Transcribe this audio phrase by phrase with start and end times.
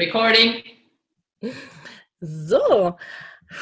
[0.00, 0.62] Recording.
[2.20, 2.96] So,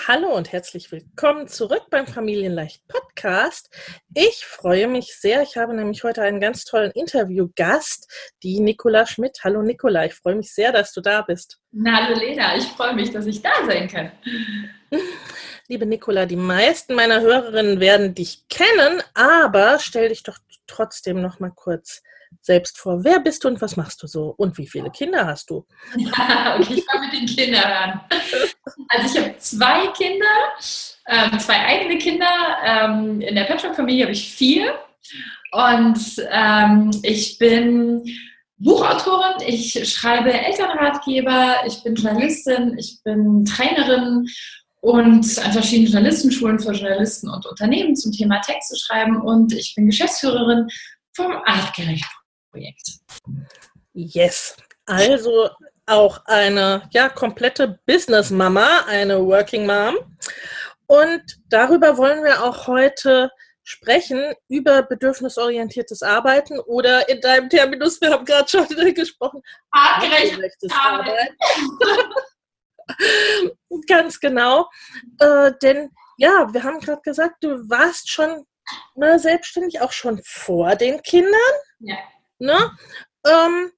[0.06, 3.68] hallo und herzlich willkommen zurück beim Familienleicht Podcast.
[4.14, 5.42] Ich freue mich sehr.
[5.42, 8.08] Ich habe nämlich heute einen ganz tollen Interviewgast,
[8.44, 9.40] die Nicola Schmidt.
[9.42, 11.58] Hallo Nicola, ich freue mich sehr, dass du da bist.
[11.72, 14.12] Na, hallo Lena, ich freue mich, dass ich da sein kann.
[15.66, 21.40] Liebe Nicola, die meisten meiner Hörerinnen werden dich kennen, aber stell dich doch trotzdem noch
[21.40, 22.00] mal kurz
[22.40, 23.04] selbst vor.
[23.04, 24.34] Wer bist du und was machst du so?
[24.36, 25.66] Und wie viele Kinder hast du?
[25.94, 28.00] okay, ich fange mit den Kindern an.
[28.88, 30.26] Also ich habe zwei Kinder,
[31.08, 32.30] ähm, zwei eigene Kinder.
[32.64, 34.74] Ähm, in der Patchwork-Familie habe ich vier.
[35.52, 35.98] Und
[36.30, 38.04] ähm, ich bin
[38.58, 44.26] Buchautorin, ich schreibe Elternratgeber, ich bin Journalistin, ich bin Trainerin
[44.80, 49.86] und an verschiedenen Journalistenschulen für Journalisten und Unternehmen zum Thema Texte schreiben und ich bin
[49.86, 50.66] Geschäftsführerin
[51.14, 52.06] vom Artgerecht
[52.50, 53.00] Projekt.
[53.92, 54.56] Yes.
[54.86, 55.50] Also
[55.86, 59.96] auch eine ja, komplette Business Mama, eine Working Mom.
[60.86, 63.30] Und darüber wollen wir auch heute
[63.62, 71.36] sprechen, über bedürfnisorientiertes Arbeiten oder in deinem Terminus, wir haben gerade schon gesprochen, artgerechtes Arbeiten.
[73.86, 74.66] Ganz genau.
[75.20, 78.46] Äh, denn ja, wir haben gerade gesagt, du warst schon
[78.94, 81.34] ne, selbstständig, auch schon vor den Kindern.
[81.80, 81.96] Ja.
[82.38, 82.56] Ne?
[83.26, 83.72] Ähm,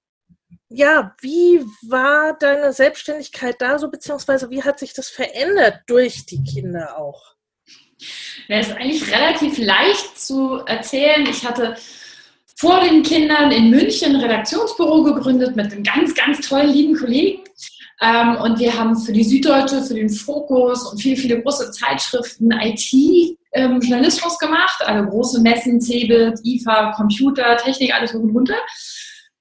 [0.68, 6.42] ja, wie war deine Selbstständigkeit da so, beziehungsweise wie hat sich das verändert durch die
[6.44, 7.34] Kinder auch?
[8.48, 11.26] Ja, ist eigentlich relativ leicht zu erzählen.
[11.28, 11.76] Ich hatte
[12.56, 17.42] vor den Kindern in München ein Redaktionsbüro gegründet mit einem ganz, ganz tollen, lieben Kollegen.
[18.00, 22.50] Ähm, und wir haben für die Süddeutsche, für den Fokus und viele, viele große Zeitschriften
[22.52, 24.80] IT-Journalismus ähm, gemacht.
[24.84, 28.56] Alle große Messen, CeBIT, IFA, Computer, Technik, alles hoch und runter.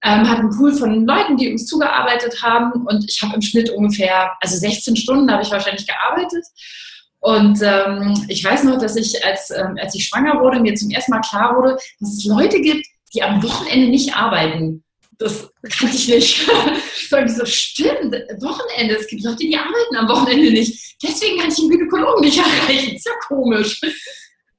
[0.04, 2.86] Ähm, hat einen Pool von Leuten, die uns zugearbeitet haben.
[2.88, 6.46] Und ich habe im Schnitt ungefähr, also 16 Stunden habe ich wahrscheinlich gearbeitet.
[7.20, 10.90] Und ähm, ich weiß noch, dass ich, als, ähm, als ich schwanger wurde, mir zum
[10.90, 14.84] ersten Mal klar wurde, dass es Leute gibt, die am Wochenende nicht arbeiten
[15.20, 16.50] das kannte ich nicht.
[17.10, 20.96] so, ich so, stimmt, Wochenende, es gibt Leute, die arbeiten am Wochenende nicht.
[21.04, 22.96] Deswegen kann ich den Gynäkologen nicht erreichen.
[22.96, 23.82] Ist ja komisch.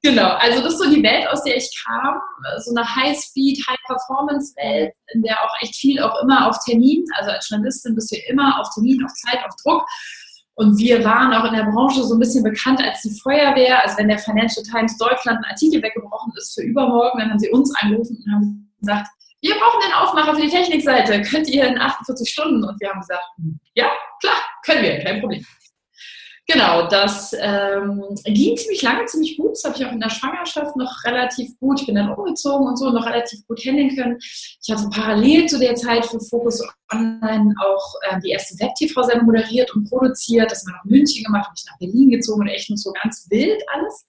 [0.03, 2.21] Genau, also das ist so die Welt, aus der ich kam.
[2.59, 7.49] So eine High-Speed, High-Performance-Welt, in der auch echt viel auch immer auf Termin, also als
[7.49, 9.87] Journalistin bist du immer auf Termin, auf Zeit, auf Druck.
[10.55, 13.83] Und wir waren auch in der Branche so ein bisschen bekannt als die Feuerwehr.
[13.83, 17.51] Also wenn der Financial Times Deutschland ein Artikel weggebrochen ist für übermorgen, dann haben sie
[17.51, 19.09] uns angerufen und haben gesagt,
[19.43, 21.23] wir brauchen einen Aufmacher für die Technikseite.
[21.31, 22.65] Könnt ihr in 48 Stunden?
[22.65, 23.91] Und wir haben gesagt, hm, ja,
[24.21, 25.45] klar, können wir, kein Problem.
[26.53, 29.53] Genau, das ähm, ging ziemlich lange, ziemlich gut.
[29.53, 31.81] Das habe ich auch in der Schwangerschaft noch relativ gut.
[31.81, 34.19] Ich bin dann umgezogen und so noch relativ gut handeln können.
[34.21, 36.61] Ich hatte parallel zu der Zeit für Focus
[36.93, 40.51] Online auch äh, die erste Web-TV-Sendung moderiert und produziert.
[40.51, 43.29] Das wir nach München gemacht, habe ich nach Berlin gezogen und echt nur so ganz
[43.31, 44.05] wild alles.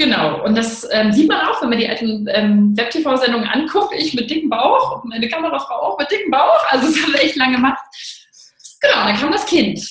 [0.00, 3.92] Genau, und das ähm, sieht man auch, wenn man die alten ähm, Web-TV-Sendungen anguckt.
[3.94, 6.64] Ich mit dicken Bauch meine Kamerafrau auch mit dicken Bauch.
[6.70, 7.84] Also das haben wir echt lange gemacht.
[8.80, 9.86] Genau, dann kam das Kind.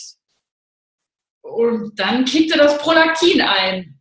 [1.43, 3.99] Und dann kickte das Prolaktin ein.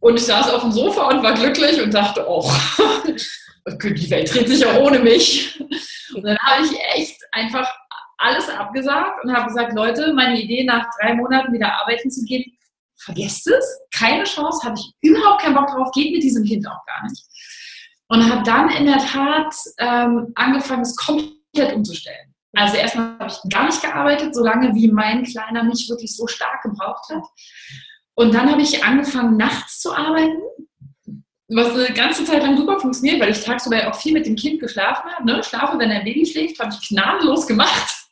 [0.00, 2.46] Und ich saß auf dem Sofa und war glücklich und dachte, oh,
[3.66, 5.58] die Welt dreht sich auch ohne mich.
[6.14, 7.66] Und dann habe ich echt einfach
[8.18, 12.44] alles abgesagt und habe gesagt, Leute, meine Idee, nach drei Monaten wieder arbeiten zu gehen,
[13.02, 16.84] vergesst es, keine Chance, habe ich überhaupt keinen Bock drauf, geht mit diesem Kind auch
[16.86, 17.24] gar nicht.
[18.08, 22.34] Und habe dann in der Tat ähm, angefangen, es komplett umzustellen.
[22.52, 26.62] Also erstmal habe ich gar nicht gearbeitet, solange wie mein Kleiner mich wirklich so stark
[26.62, 27.22] gebraucht hat.
[28.14, 30.40] Und dann habe ich angefangen, nachts zu arbeiten,
[31.48, 34.60] was eine ganze Zeit lang super funktioniert, weil ich tagsüber auch viel mit dem Kind
[34.60, 35.26] geschlafen habe.
[35.26, 35.42] Ne?
[35.42, 38.06] Schlafe, wenn ein Baby schläft, habe ich gnadenlos gemacht.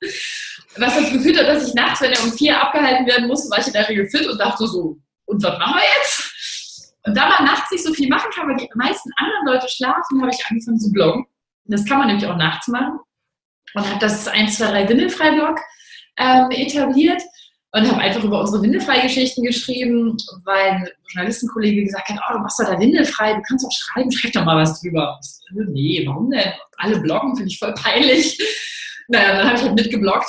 [0.78, 3.58] Was dazu geführt hat, dass ich nachts, wenn er um vier abgehalten werden musste, war
[3.58, 6.94] ich in der Regel fit und dachte so, und was machen wir jetzt?
[7.04, 10.20] Und da man nachts nicht so viel machen kann, weil die meisten anderen Leute schlafen,
[10.20, 11.26] habe ich angefangen zu bloggen.
[11.64, 12.98] Das kann man nämlich auch nachts machen.
[13.74, 15.58] Und habe das 1, 2, 3 Windelfrei-Blog
[16.16, 17.22] ähm, etabliert
[17.72, 22.58] und habe einfach über unsere Windelfrei-Geschichten geschrieben, weil ein Journalistenkollege gesagt hat, oh, du machst
[22.58, 25.18] doch da Windelfrei, du kannst doch schreiben, schreib doch mal was drüber.
[25.22, 26.52] Ich nee, warum denn?
[26.78, 28.38] Alle bloggen, finde ich voll peinlich.
[29.08, 30.28] Naja, dann habe ich halt mitgebloggt.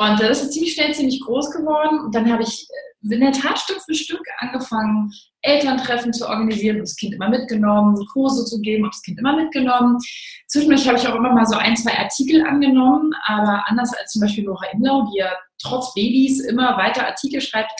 [0.00, 2.00] Und das ist ziemlich schnell ziemlich groß geworden.
[2.00, 5.12] Und dann habe ich äh, in der Tat Stück für Stück angefangen,
[5.42, 9.98] Elterntreffen zu organisieren, das Kind immer mitgenommen, Kurse zu geben, das Kind immer mitgenommen.
[10.46, 14.22] Zwischendurch habe ich auch immer mal so ein, zwei Artikel angenommen, aber anders als zum
[14.22, 15.32] Beispiel Nora Imlau, die ja
[15.62, 17.70] trotz Babys immer weiter Artikel schreibt,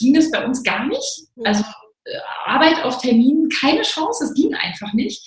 [0.00, 1.28] ging das bei uns gar nicht.
[1.44, 1.62] Also
[2.06, 5.24] äh, Arbeit auf Termin, keine Chance, es ging einfach nicht.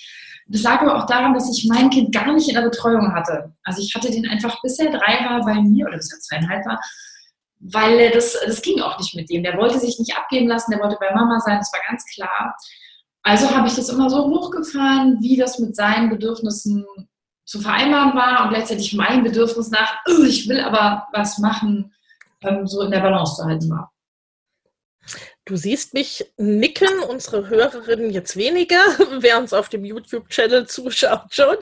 [0.52, 3.54] Das lag aber auch daran, dass ich mein Kind gar nicht in der Betreuung hatte.
[3.64, 6.66] Also ich hatte den einfach, bis er drei war bei mir oder bis er zweieinhalb
[6.66, 6.78] war,
[7.58, 9.42] weil das, das ging auch nicht mit dem.
[9.42, 12.54] Der wollte sich nicht abgeben lassen, der wollte bei Mama sein, das war ganz klar.
[13.22, 16.84] Also habe ich das immer so hochgefahren, wie das mit seinen Bedürfnissen
[17.46, 21.94] zu vereinbaren war und gleichzeitig mein Bedürfnis nach, ich will aber was machen,
[22.42, 23.91] ähm, so in der Balance zu halten war.
[25.44, 28.76] Du siehst mich nicken, unsere Hörerinnen jetzt weniger,
[29.18, 31.56] wer uns auf dem YouTube-Channel zuschaut schon.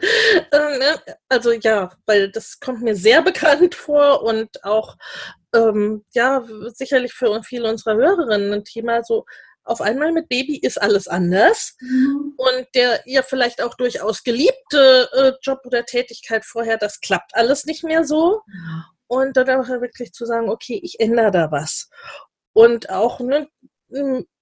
[0.53, 1.03] Äh, ne?
[1.31, 4.97] Also ja, weil das kommt mir sehr bekannt vor und auch
[5.55, 6.44] ähm, ja
[6.75, 9.25] sicherlich für viele unserer Hörerinnen ein Thema so.
[9.65, 12.35] Auf einmal mit Baby ist alles anders mhm.
[12.37, 17.67] und der ihr vielleicht auch durchaus geliebte äh, Job oder Tätigkeit vorher, das klappt alles
[17.67, 18.43] nicht mehr so.
[19.06, 21.88] Und dann auch wirklich zu sagen, okay, ich ändere da was.
[22.53, 23.49] Und auch ne,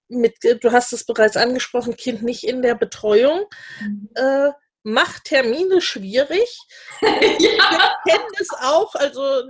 [0.09, 3.47] mit, du hast es bereits angesprochen, Kind nicht in der Betreuung.
[3.81, 4.09] Mhm.
[4.15, 4.51] Äh,
[4.83, 6.59] macht Termine schwierig.
[7.01, 7.11] ja.
[7.11, 9.43] Wir kennen es auch, also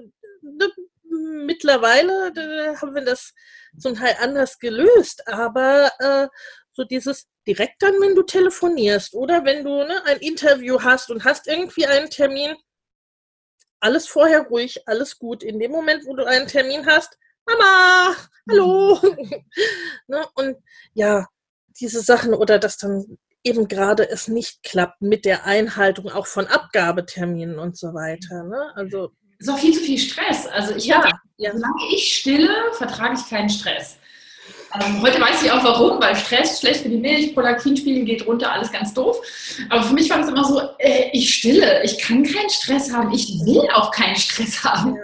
[0.43, 0.69] ne,
[1.45, 3.35] mittlerweile äh, haben wir das
[3.79, 6.29] zum Teil anders gelöst, aber äh,
[6.73, 11.25] so dieses direkt dann, wenn du telefonierst oder wenn du ne, ein Interview hast und
[11.25, 12.57] hast irgendwie einen Termin,
[13.81, 15.43] alles vorher ruhig, alles gut.
[15.43, 17.17] In dem Moment, wo du einen Termin hast,
[17.49, 18.17] Mama,
[18.51, 18.99] hallo.
[20.09, 20.27] ne?
[20.35, 20.57] Und
[20.95, 21.27] ja,
[21.81, 26.47] diese Sachen oder dass dann eben gerade es nicht klappt mit der Einhaltung auch von
[26.47, 28.43] Abgabeterminen und so weiter.
[28.45, 28.73] Ne?
[28.75, 30.47] Also es ist auch viel zu viel Stress.
[30.49, 31.53] Also ich ja, habe, ja.
[31.53, 33.99] solange ich stille, vertrage ich keinen Stress.
[34.75, 38.53] Ähm, heute weiß ich auch warum, weil Stress schlecht für die Milch, Prolaktinspiegel geht runter,
[38.53, 39.17] alles ganz doof.
[39.71, 43.13] Aber für mich war das immer so, äh, ich stille, ich kann keinen Stress haben,
[43.15, 44.97] ich will auch keinen Stress haben.
[44.97, 45.03] Ja.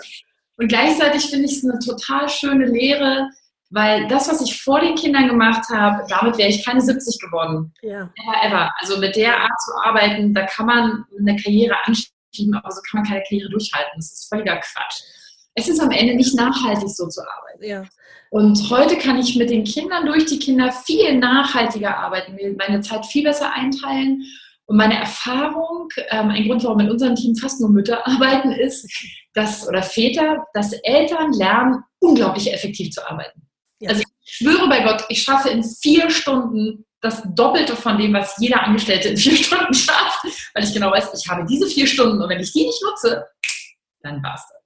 [0.57, 3.29] Und gleichzeitig finde ich es eine total schöne Lehre,
[3.71, 7.73] weil das, was ich vor den Kindern gemacht habe, damit wäre ich keine 70 geworden.
[7.83, 8.03] Ja.
[8.03, 8.73] Ever, ever.
[8.79, 13.01] Also mit der Art zu arbeiten, da kann man eine Karriere anschieben, aber so kann
[13.01, 13.93] man keine Karriere durchhalten.
[13.97, 15.03] Das ist völliger Quatsch.
[15.55, 17.65] Es ist am Ende nicht nachhaltig, so zu arbeiten.
[17.65, 17.85] Ja.
[18.31, 23.07] Und heute kann ich mit den Kindern durch die Kinder viel nachhaltiger arbeiten, meine Zeit
[23.07, 24.25] viel besser einteilen
[24.67, 28.91] und meine Erfahrung, ähm, ein Grund, warum in unserem Team fast nur Mütter arbeiten, ist,
[29.35, 33.43] dass, oder Väter, dass Eltern lernen, unglaublich effektiv zu arbeiten.
[33.81, 33.91] Ja.
[33.91, 38.37] Also ich schwöre bei Gott, ich schaffe in vier Stunden das Doppelte von dem, was
[38.39, 40.25] jeder Angestellte in vier Stunden schafft,
[40.55, 43.27] weil ich genau weiß, ich habe diese vier Stunden und wenn ich die nicht nutze,
[44.01, 44.64] dann war es das.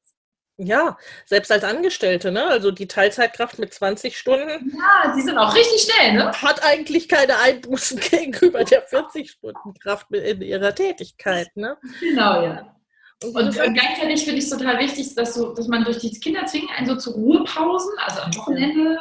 [0.61, 2.45] Ja, selbst als Angestellte, ne?
[2.47, 4.77] Also die Teilzeitkraft mit 20 Stunden.
[4.77, 6.33] Ja, die sind auch richtig schnell, ne?
[6.33, 11.79] Hat eigentlich keine Einbußen gegenüber der 40-Stunden-Kraft in ihrer Tätigkeit, ne?
[12.01, 12.75] Genau, ja.
[13.23, 16.45] Und, und, gleichzeitig finde ich es total wichtig, dass, so, dass man durch die Kinder
[16.47, 18.99] zwingen, einen so zu Ruhepausen, also am Wochenende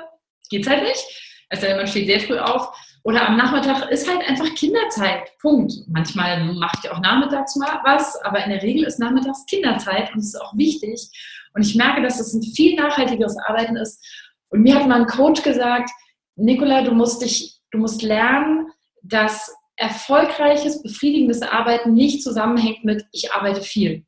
[0.50, 1.06] geht es halt nicht,
[1.50, 2.72] also man steht sehr früh auf,
[3.08, 5.32] oder am Nachmittag ist halt einfach Kinderzeit.
[5.40, 5.72] Punkt.
[5.88, 10.20] Manchmal mache ich auch nachmittags mal was, aber in der Regel ist nachmittags Kinderzeit und
[10.20, 11.10] es ist auch wichtig.
[11.58, 14.02] Und ich merke, dass es ein viel nachhaltigeres Arbeiten ist.
[14.50, 15.90] Und mir hat mal ein Coach gesagt,
[16.36, 18.68] Nicola, du musst dich, du musst lernen,
[19.04, 24.06] dass erfolgreiches, befriedigendes Arbeiten nicht zusammenhängt mit ich arbeite viel.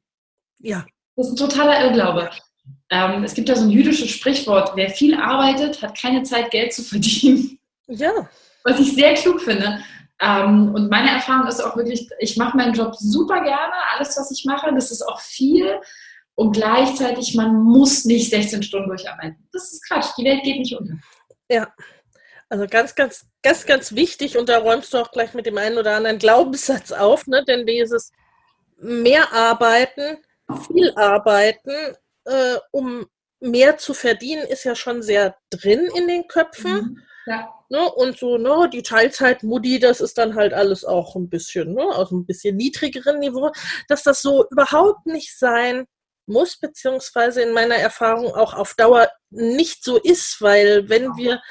[0.60, 0.86] Ja.
[1.16, 2.30] Das ist ein totaler Irrglaube.
[2.90, 6.74] Ähm, es gibt ja so ein jüdisches Sprichwort, wer viel arbeitet, hat keine Zeit, Geld
[6.74, 7.60] zu verdienen.
[7.88, 8.30] Ja
[8.64, 9.80] was ich sehr klug finde.
[10.22, 14.32] Ähm, und meine Erfahrung ist auch wirklich, ich mache meinen Job super gerne, alles, was
[14.32, 15.80] ich mache, das ist auch viel.
[16.40, 19.46] Und gleichzeitig, man muss nicht 16 Stunden durcharbeiten.
[19.52, 20.94] Das ist Quatsch, die Welt geht nicht unter.
[21.52, 21.68] Ja,
[22.48, 25.78] also ganz, ganz, ganz, ganz wichtig, und da räumst du auch gleich mit dem einen
[25.78, 27.44] oder anderen Glaubenssatz auf, ne?
[27.44, 28.14] denn dieses
[28.78, 30.20] mehr arbeiten,
[30.66, 33.06] viel arbeiten, äh, um
[33.42, 36.72] mehr zu verdienen, ist ja schon sehr drin in den Köpfen.
[36.72, 37.04] Mhm.
[37.26, 37.54] Ja.
[37.68, 41.84] Ne, und so, ne, die Teilzeitmudi, das ist dann halt alles auch ein bisschen, ne,
[41.84, 43.52] aus einem bisschen niedrigeren Niveau,
[43.90, 45.86] dass das so überhaupt nicht sein
[46.30, 51.42] muss, beziehungsweise in meiner Erfahrung auch auf Dauer nicht so ist, weil wenn wir,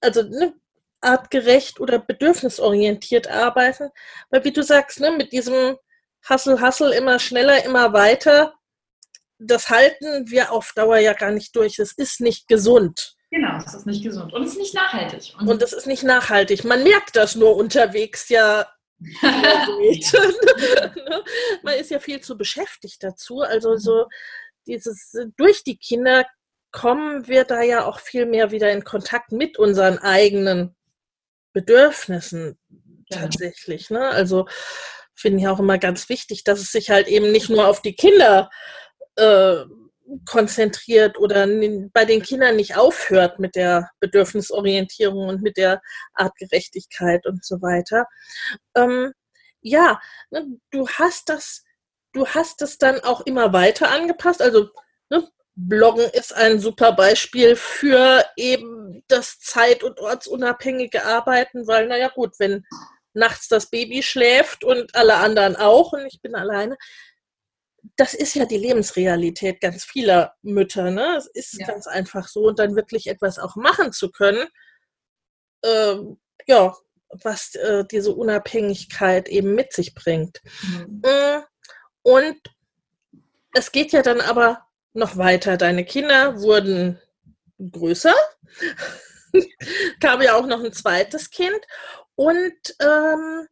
[0.00, 0.54] also ne,
[1.00, 3.90] artgerecht oder bedürfnisorientiert arbeiten,
[4.30, 5.76] weil wie du sagst, ne, mit diesem
[6.24, 8.54] Hassel, Hassel immer schneller, immer weiter,
[9.38, 11.78] das halten wir auf Dauer ja gar nicht durch.
[11.78, 13.16] Es ist nicht gesund.
[13.30, 15.34] Genau, es ist nicht gesund und es ist nicht nachhaltig.
[15.40, 16.64] Und es ist nicht nachhaltig.
[16.64, 18.66] Man merkt das nur unterwegs ja
[21.62, 23.40] Man ist ja viel zu beschäftigt dazu.
[23.40, 23.78] Also mhm.
[23.78, 24.06] so
[24.66, 26.26] dieses durch die Kinder
[26.72, 30.74] kommen wir da ja auch viel mehr wieder in Kontakt mit unseren eigenen
[31.52, 32.58] Bedürfnissen
[33.10, 33.90] tatsächlich.
[33.90, 34.08] Ne?
[34.08, 34.46] Also
[35.14, 37.94] finde ich auch immer ganz wichtig, dass es sich halt eben nicht nur auf die
[37.94, 38.50] Kinder
[39.16, 39.64] äh,
[40.24, 41.46] konzentriert oder
[41.92, 45.82] bei den Kindern nicht aufhört mit der Bedürfnisorientierung und mit der
[46.14, 48.06] Artgerechtigkeit und so weiter.
[48.74, 49.12] Ähm,
[49.60, 51.64] ja, ne, du hast das,
[52.12, 54.40] du hast es dann auch immer weiter angepasst.
[54.40, 54.70] Also
[55.10, 62.08] ne, Bloggen ist ein super Beispiel für eben das zeit- und ortsunabhängige Arbeiten, weil, naja
[62.08, 62.64] gut, wenn
[63.14, 66.76] nachts das Baby schläft und alle anderen auch und ich bin alleine,
[67.96, 70.90] das ist ja die Lebensrealität ganz vieler Mütter.
[70.90, 71.16] Ne?
[71.16, 71.66] Es ist ja.
[71.66, 72.46] ganz einfach so.
[72.46, 74.46] Und dann wirklich etwas auch machen zu können,
[75.62, 75.96] äh,
[76.46, 76.74] ja,
[77.22, 80.42] was äh, diese Unabhängigkeit eben mit sich bringt.
[80.62, 81.02] Mhm.
[81.04, 81.42] Mm,
[82.02, 82.40] und
[83.54, 85.56] es geht ja dann aber noch weiter.
[85.56, 87.00] Deine Kinder wurden
[87.58, 88.14] größer,
[90.00, 91.60] kam ja auch noch ein zweites Kind
[92.14, 93.48] und ähm,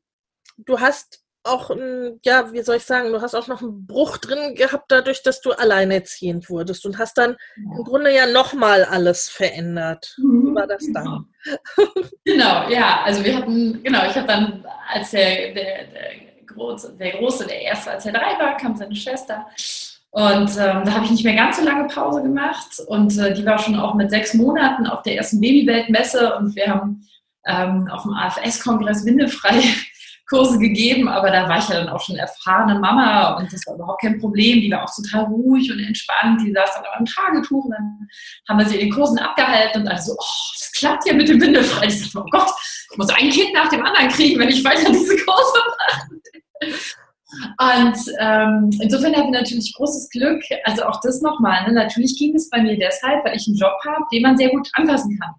[0.58, 4.16] du hast auch, ein, ja, wie soll ich sagen, du hast auch noch einen Bruch
[4.18, 9.28] drin gehabt, dadurch, dass du alleinerziehend wurdest und hast dann im Grunde ja nochmal alles
[9.28, 10.14] verändert.
[10.18, 11.26] Wie war das dann?
[12.24, 17.12] Genau, ja, also wir hatten, genau, ich habe dann, als der, der, der, Große, der
[17.12, 19.46] Große, der Erste, als er drei war, kam seine Schwester.
[20.10, 22.80] Und ähm, da habe ich nicht mehr ganz so lange Pause gemacht.
[22.86, 26.68] Und äh, die war schon auch mit sechs Monaten auf der ersten Babyweltmesse und wir
[26.68, 27.06] haben
[27.46, 29.60] ähm, auf dem AFS-Kongress Windefrei
[30.28, 33.74] Kurse gegeben, aber da war ich ja dann auch schon erfahrene Mama und das war
[33.74, 34.60] überhaupt kein Problem.
[34.60, 36.40] Die war auch total ruhig und entspannt.
[36.40, 38.08] Die saß dann am Tragetuch und dann
[38.48, 41.40] haben wir sie in den Kursen abgehalten und also, oh, das klappt ja mit dem
[41.40, 41.86] Windefrei.
[41.86, 42.50] Ich dachte, oh Gott,
[42.90, 46.08] ich muss ein Kind nach dem anderen kriegen, wenn ich weiter diese Kurse mache.
[47.58, 50.42] Und ähm, insofern habe ich natürlich großes Glück.
[50.64, 51.66] Also auch das nochmal.
[51.66, 51.72] Ne?
[51.72, 54.68] Natürlich ging es bei mir deshalb, weil ich einen Job habe, den man sehr gut
[54.74, 55.34] anpassen kann.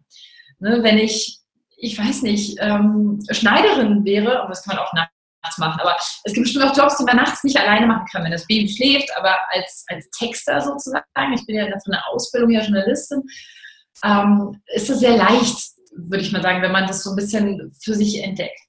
[0.59, 0.83] Ne?
[0.83, 1.39] Wenn ich
[1.85, 6.33] ich weiß nicht, ähm, Schneiderin wäre, und das kann man auch nachts machen, aber es
[6.33, 9.09] gibt bestimmt auch Jobs, die man nachts nicht alleine machen kann, wenn das Baby schläft,
[9.17, 13.23] aber als, als Texter sozusagen, ich bin ja von der Ausbildung ja Journalistin,
[14.03, 15.57] ähm, ist es sehr leicht,
[15.95, 18.59] würde ich mal sagen, wenn man das so ein bisschen für sich entdeckt.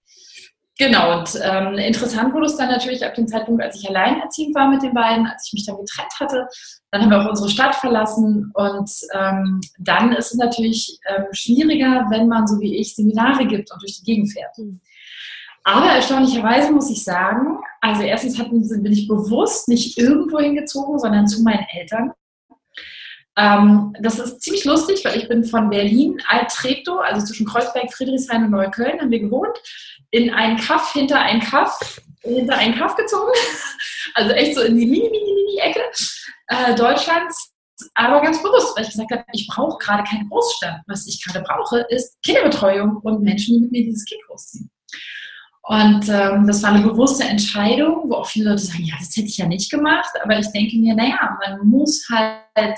[0.79, 4.69] Genau, und ähm, interessant wurde es dann natürlich ab dem Zeitpunkt, als ich alleinerziehend war
[4.69, 6.49] mit den beiden, als ich mich dann getrennt hatte.
[6.91, 12.07] Dann haben wir auch unsere Stadt verlassen und ähm, dann ist es natürlich ähm, schwieriger,
[12.11, 14.57] wenn man so wie ich Seminare gibt und durch die Gegend fährt.
[14.59, 14.81] Mhm.
[15.65, 21.27] Aber erstaunlicherweise muss ich sagen, also erstens hatten, bin ich bewusst nicht irgendwo hingezogen, sondern
[21.27, 22.13] zu meinen Eltern.
[23.39, 28.45] Ähm, das ist ziemlich lustig, weil ich bin von Berlin, Alt-Treptow, also zwischen Kreuzberg, Friedrichshain
[28.45, 29.59] und Neukölln, haben wir gewohnt
[30.17, 33.33] in einen Kaff, hinter einen Kaff, hinter einen Kaff gezogen.
[34.15, 35.83] Also echt so in die mini, mini, mini Ecke
[36.47, 37.53] äh, Deutschlands.
[37.95, 40.81] Aber ganz bewusst, weil ich gesagt habe, ich brauche gerade keine Großstadt.
[40.87, 44.71] Was ich gerade brauche, ist Kinderbetreuung und Menschen, die mit mir dieses Kind großziehen.
[45.65, 49.27] Und ähm, das war eine bewusste Entscheidung, wo auch viele Leute sagen, ja, das hätte
[49.27, 50.13] ich ja nicht gemacht.
[50.23, 52.73] Aber ich denke mir, naja, man muss halt äh,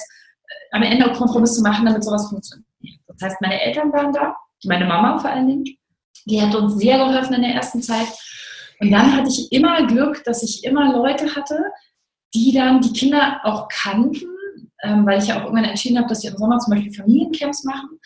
[0.72, 2.66] am Ende Kompromisse machen, damit sowas funktioniert.
[3.06, 5.78] Das heißt, meine Eltern waren da, meine Mama vor allen Dingen.
[6.28, 8.08] Die hat uns sehr geholfen in der ersten Zeit.
[8.80, 11.58] Und dann hatte ich immer Glück, dass ich immer Leute hatte,
[12.34, 14.26] die dann die Kinder auch kannten,
[14.82, 17.64] ähm, weil ich ja auch irgendwann entschieden habe, dass sie im Sommer zum Beispiel Familiencamps
[17.64, 17.98] machen.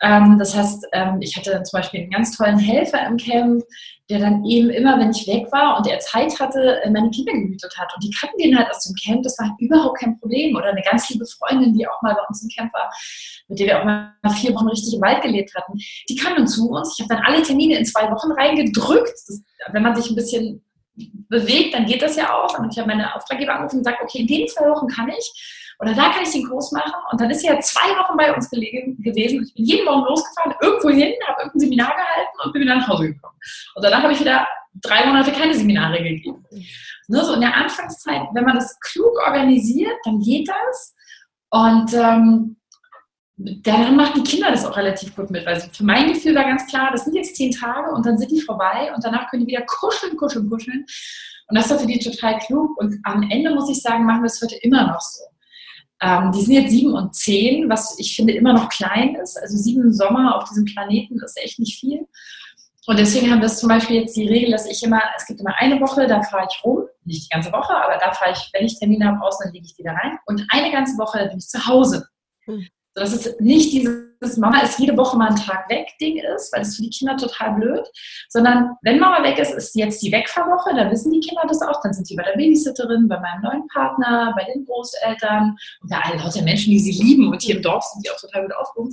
[0.00, 3.62] Ähm, das heißt, ähm, ich hatte zum Beispiel einen ganz tollen Helfer im Camp,
[4.08, 7.32] der dann eben immer, wenn ich weg war und er Zeit hatte, äh, meine Kinder
[7.32, 7.92] gehütet hat.
[7.94, 10.56] Und die kannten den halt aus dem Camp, das war überhaupt kein Problem.
[10.56, 12.90] Oder eine ganz liebe Freundin, die auch mal bei uns im Camp war,
[13.48, 15.78] mit der wir auch mal vier Wochen richtig im Wald gelebt hatten,
[16.08, 16.96] die kamen zu uns.
[16.96, 19.12] Ich habe dann alle Termine in zwei Wochen reingedrückt.
[19.26, 20.64] Das, wenn man sich ein bisschen
[21.28, 22.58] bewegt, dann geht das ja auch.
[22.58, 25.67] Und ich habe meine Auftraggeber angerufen und gesagt, okay, in den zwei Wochen kann ich.
[25.80, 26.92] Oder da kann ich den Kurs machen.
[27.12, 29.44] Und dann ist er ja zwei Wochen bei uns gelegen, gewesen.
[29.44, 32.88] Ich bin jeden Morgen losgefahren, irgendwo hin, habe irgendein Seminar gehalten und bin wieder nach
[32.88, 33.38] Hause gekommen.
[33.74, 36.44] Und danach habe ich wieder drei Monate keine Seminare gegeben.
[37.08, 40.94] Ne, so in der Anfangszeit, wenn man das klug organisiert, dann geht das.
[41.50, 42.56] Und ähm,
[43.36, 45.46] dann machen die Kinder das auch relativ gut mit.
[45.46, 48.32] Also für mein Gefühl war ganz klar, das sind jetzt zehn Tage und dann sind
[48.32, 50.84] die vorbei und danach können die wieder kuscheln, kuscheln, kuscheln.
[51.48, 52.76] Und das war für die total klug.
[52.78, 55.22] Und am Ende muss ich sagen, machen wir es heute immer noch so.
[56.00, 59.36] Ähm, die sind jetzt sieben und zehn, was ich finde immer noch klein ist.
[59.36, 62.06] Also sieben Sommer auf diesem Planeten ist echt nicht viel.
[62.86, 65.54] Und deswegen haben wir zum Beispiel jetzt die Regel, dass ich immer, es gibt immer
[65.58, 68.64] eine Woche, da fahre ich rum, nicht die ganze Woche, aber da fahre ich, wenn
[68.64, 70.18] ich Termine habe, aus, dann lege ich die da rein.
[70.24, 72.06] Und eine ganze Woche, bin ich zu Hause.
[72.98, 76.60] Dass es nicht dieses Mama ist jede Woche mal ein Tag weg Ding ist, weil
[76.60, 77.86] das für die Kinder total blöd,
[78.28, 81.80] sondern wenn Mama weg ist, ist jetzt die Wegfahrwoche, da wissen die Kinder das auch,
[81.82, 85.98] dann sind die bei der Babysitterin, bei meinem neuen Partner, bei den Großeltern und bei
[85.98, 88.54] allen lauter Menschen, die sie lieben und hier im Dorf sind die auch total gut
[88.56, 88.92] aufgehoben.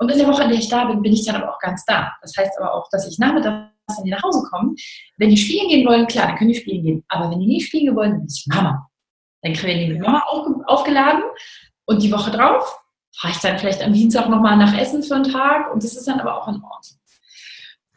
[0.00, 1.84] Und in der Woche, in der ich da bin, bin ich dann aber auch ganz
[1.84, 2.12] da.
[2.22, 4.76] Das heißt aber auch, dass ich nachmittags, wenn die nach Hause kommen,
[5.16, 7.04] wenn die spielen gehen wollen, klar, dann können die spielen gehen.
[7.08, 8.88] Aber wenn die nicht spielen wollen, dann bin ich Mama.
[9.42, 11.22] Dann kriegen die mit Mama auf, aufgeladen
[11.86, 12.78] und die Woche drauf
[13.18, 16.06] fahre ich dann vielleicht am Dienstag nochmal nach Essen für einen Tag und das ist
[16.06, 16.98] dann aber auch in Ordnung.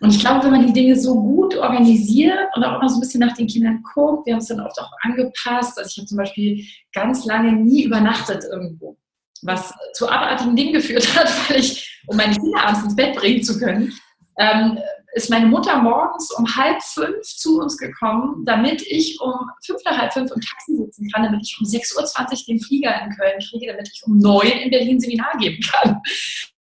[0.02, 3.02] Und ich glaube, wenn man die Dinge so gut organisiert und auch immer so ein
[3.02, 5.78] bisschen nach den Kindern guckt, wir haben es dann oft auch angepasst.
[5.78, 8.98] Also ich habe zum Beispiel ganz lange nie übernachtet irgendwo,
[9.44, 13.44] was zu abartigen Dingen geführt hat, weil ich, um meine Kinder abends ins Bett bringen
[13.44, 13.94] zu können,
[14.40, 14.80] ähm,
[15.14, 19.34] ist meine Mutter morgens um halb fünf zu uns gekommen, damit ich um
[19.66, 23.02] fünf nach halb fünf im Taxi sitzen kann, damit ich um 6.20 Uhr den Flieger
[23.02, 26.02] in Köln kriege, damit ich um neun in Berlin Seminar geben kann.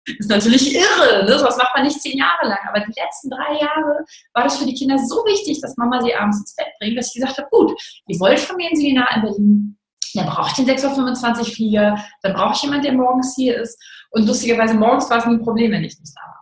[0.05, 1.37] Das ist natürlich irre, ne?
[1.37, 4.65] sowas macht man nicht zehn Jahre lang, aber die letzten drei Jahre war das für
[4.65, 7.49] die Kinder so wichtig, dass Mama sie abends ins Bett bringt, dass ich gesagt habe,
[7.51, 7.73] gut,
[8.07, 9.77] ihr wollt von mir ein Seminar in Berlin,
[10.13, 13.77] dann brauche ich den 6.25 Uhr Flieger, dann brauche ich jemanden, der morgens hier ist
[14.11, 16.36] und lustigerweise morgens war es nie ein Problem, wenn ich nicht da war.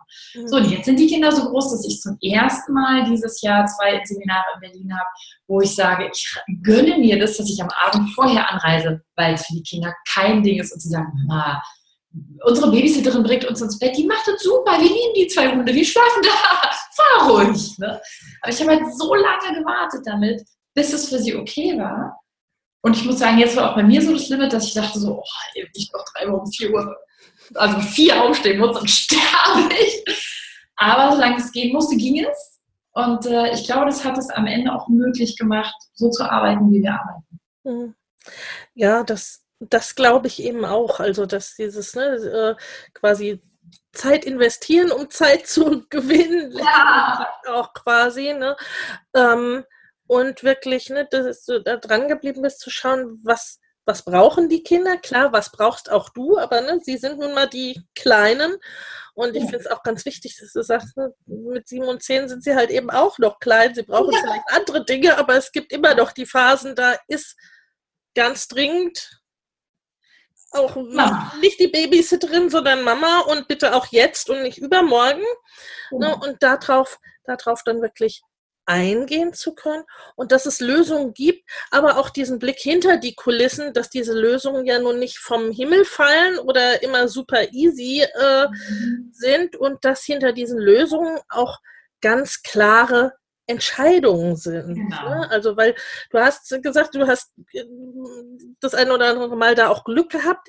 [0.46, 3.66] So, und jetzt sind die Kinder so groß, dass ich zum ersten Mal dieses Jahr
[3.66, 5.08] zwei Seminare in Berlin habe,
[5.46, 9.46] wo ich sage, ich gönne mir das, dass ich am Abend vorher anreise, weil es
[9.46, 11.62] für die Kinder kein Ding ist und sie sagen, Mama,
[12.44, 15.74] unsere Babysitterin bringt uns ins Bett, die macht das super, wir lieben die zwei Hunde,
[15.74, 17.78] wir schlafen da, fahr ruhig.
[17.78, 18.00] Ne?
[18.40, 20.42] Aber ich habe halt so lange gewartet damit,
[20.74, 22.20] bis es für sie okay war.
[22.82, 24.98] Und ich muss sagen, jetzt war auch bei mir so das Limit, dass ich dachte
[24.98, 26.96] so, oh, ich noch drei um vier Uhr
[27.54, 30.04] also vier aufstehen muss, dann sterbe ich.
[30.76, 32.60] Aber solange es gehen musste, ging es.
[32.92, 36.70] Und äh, ich glaube, das hat es am Ende auch möglich gemacht, so zu arbeiten,
[36.70, 37.40] wie wir arbeiten.
[37.64, 37.94] Mhm.
[38.74, 41.00] Ja, das, das glaube ich eben auch.
[41.00, 42.54] Also, dass dieses ne, äh,
[42.94, 43.42] quasi
[43.92, 47.28] Zeit investieren, um Zeit zu gewinnen, ja.
[47.48, 48.32] auch quasi.
[48.32, 48.56] Ne?
[49.14, 49.64] Ähm,
[50.06, 54.62] und wirklich, ne, dass du da dran geblieben bist, zu schauen, was, was brauchen die
[54.62, 54.98] Kinder?
[54.98, 58.56] Klar, was brauchst auch du, aber ne, sie sind nun mal die Kleinen.
[59.14, 62.28] Und ich finde es auch ganz wichtig, dass du sagst, ne, mit sieben und zehn
[62.28, 63.74] sind sie halt eben auch noch klein.
[63.74, 64.18] Sie brauchen ja.
[64.20, 67.36] vielleicht andere Dinge, aber es gibt immer noch die Phasen, da ist
[68.14, 69.22] ganz dringend
[70.50, 71.32] auch Mama.
[71.40, 75.24] nicht die Babysitterin, sondern Mama und bitte auch jetzt und nicht übermorgen.
[75.90, 75.98] Mhm.
[75.98, 78.22] Ne, und darauf, darauf dann wirklich
[78.66, 79.84] eingehen zu können
[80.16, 84.66] und dass es Lösungen gibt, aber auch diesen Blick hinter die Kulissen, dass diese Lösungen
[84.66, 89.10] ja nun nicht vom Himmel fallen oder immer super easy äh, mhm.
[89.12, 91.58] sind und dass hinter diesen Lösungen auch
[92.00, 93.12] ganz klare
[93.46, 94.74] Entscheidungen sind.
[94.74, 95.08] Genau.
[95.08, 95.30] Ne?
[95.30, 95.74] Also, weil
[96.10, 97.64] du hast gesagt, du hast äh,
[98.60, 100.48] das ein oder andere Mal da auch Glück gehabt.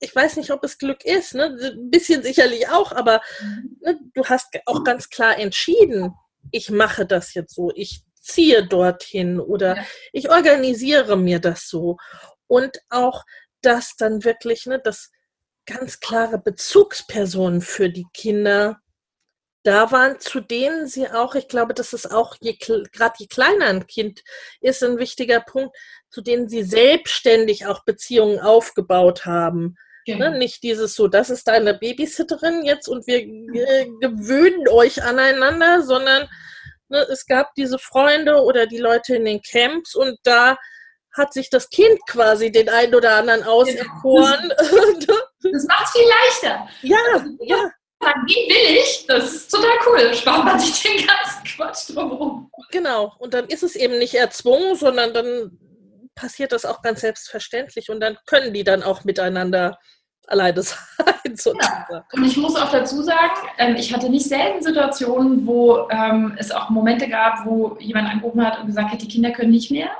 [0.00, 1.44] Ich weiß nicht, ob es Glück ist, ne?
[1.44, 3.78] ein bisschen sicherlich auch, aber mhm.
[3.80, 6.12] ne, du hast auch ganz klar entschieden,
[6.50, 9.84] ich mache das jetzt so, ich ziehe dorthin oder ja.
[10.12, 11.96] ich organisiere mir das so.
[12.46, 13.24] Und auch,
[13.60, 15.10] dass dann wirklich, ne, dass
[15.66, 18.80] ganz klare Bezugspersonen für die Kinder
[19.62, 23.86] da waren, zu denen sie auch, ich glaube, das ist auch, gerade je kleiner ein
[23.86, 24.22] Kind
[24.60, 25.76] ist, ein wichtiger Punkt,
[26.10, 29.76] zu denen sie selbstständig auch Beziehungen aufgebaut haben.
[30.06, 30.30] Ne, genau.
[30.30, 30.38] Ne?
[30.38, 36.28] Nicht dieses so, das ist deine Babysitterin jetzt und wir äh, gewöhnen euch aneinander, sondern
[36.88, 40.56] ne, es gab diese Freunde oder die Leute in den Camps und da
[41.14, 44.52] hat sich das Kind quasi den einen oder anderen auserkoren.
[44.70, 45.14] Genau.
[45.42, 46.68] Das macht es viel leichter.
[46.82, 47.70] Ja, also, ja.
[48.00, 49.06] Sagen, wie will ich?
[49.06, 50.14] Das ist total cool.
[50.14, 52.50] Spart man sich den ganzen Quatsch drumherum.
[52.70, 53.14] Genau.
[53.18, 55.58] Und dann ist es eben nicht erzwungen, sondern dann
[56.14, 59.78] passiert das auch ganz selbstverständlich und dann können die dann auch miteinander
[60.26, 60.76] alleine sein.
[61.90, 62.04] Ja.
[62.12, 66.50] Und ich muss auch dazu sagen, ähm, ich hatte nicht selten Situationen, wo ähm, es
[66.50, 69.90] auch Momente gab, wo jemand angerufen hat und gesagt hat, die Kinder können nicht mehr.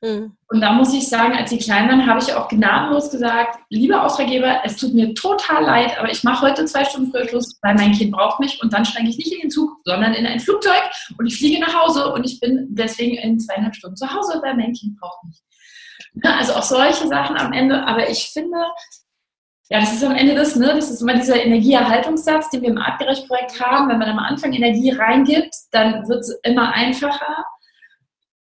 [0.00, 0.36] Mhm.
[0.50, 4.04] Und da muss ich sagen, als sie klein waren, habe ich auch gnadenlos gesagt, lieber
[4.04, 7.74] Auftraggeber, es tut mir total leid, aber ich mache heute zwei Stunden früher Schluss, weil
[7.74, 10.38] mein Kind braucht mich und dann steige ich nicht in den Zug, sondern in ein
[10.38, 10.82] Flugzeug
[11.18, 14.54] und ich fliege nach Hause und ich bin deswegen in zweieinhalb Stunden zu Hause, weil
[14.54, 15.42] mein Kind braucht mich.
[16.22, 17.86] Also auch solche Sachen am Ende.
[17.86, 18.56] Aber ich finde,
[19.70, 20.68] Ja, das ist am Ende das, ne?
[20.74, 23.88] Das ist immer dieser Energieerhaltungssatz, den wir im Artgerecht-Projekt haben.
[23.88, 27.44] Wenn man am Anfang Energie reingibt, dann wird es immer einfacher.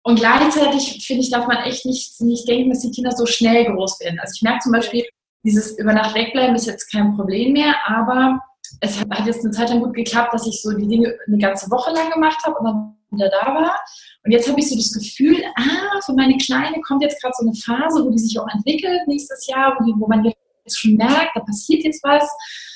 [0.02, 3.64] Und gleichzeitig, finde ich, darf man echt nicht, nicht denken, dass die Kinder so schnell
[3.64, 4.20] groß werden.
[4.20, 5.04] Also ich merke zum Beispiel,
[5.44, 8.40] dieses über Nacht wegbleiben ist jetzt kein Problem mehr, aber
[8.80, 11.70] es hat jetzt eine Zeit lang gut geklappt, dass ich so die Dinge eine ganze
[11.70, 13.80] Woche lang gemacht habe und dann wieder da war.
[14.24, 17.46] Und jetzt habe ich so das Gefühl, ah, für meine Kleine kommt jetzt gerade so
[17.46, 20.94] eine Phase, wo die sich auch entwickelt nächstes Jahr, wo, die, wo man jetzt schon
[20.94, 22.28] merkt, da passiert jetzt was,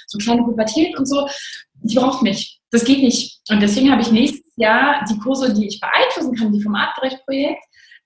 [0.06, 1.26] so kleine Pubertät und so.
[1.82, 2.60] Die braucht mich.
[2.70, 3.40] Das geht nicht.
[3.50, 7.62] Und deswegen habe ich nächstes Jahr die Kurse, die ich beeinflussen kann, die vom Artgerecht-Projekt,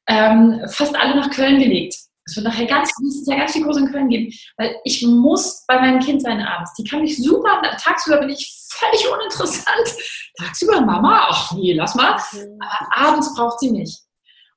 [0.07, 1.97] ähm, fast alle nach Köln gelegt.
[2.33, 2.91] Es wird nachher ganz,
[3.27, 6.73] ja ganz viel Kurse in Köln geben, weil ich muss bei meinem Kind sein abends.
[6.75, 9.97] Die kann mich super, tagsüber bin ich völlig uninteressant.
[10.39, 12.13] Tagsüber Mama, ach nee, lass mal.
[12.15, 13.99] Aber abends braucht sie mich.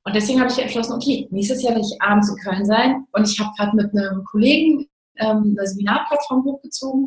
[0.05, 3.05] Und deswegen habe ich entschlossen, okay, nächstes Jahr werde ich abends in Köln sein.
[3.11, 7.05] Und ich habe gerade mit einem Kollegen ähm, eine Seminarplattform hochgezogen,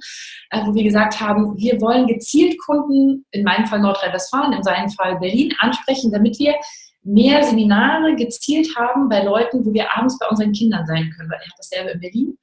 [0.51, 4.91] äh, wo wir gesagt haben, wir wollen gezielt Kunden, in meinem Fall Nordrhein-Westfalen, in seinem
[4.91, 6.55] Fall Berlin, ansprechen, damit wir
[7.03, 11.39] mehr Seminare gezielt haben bei Leuten, wo wir abends bei unseren Kindern sein können, weil
[11.39, 12.39] er hat dasselbe in Berlin.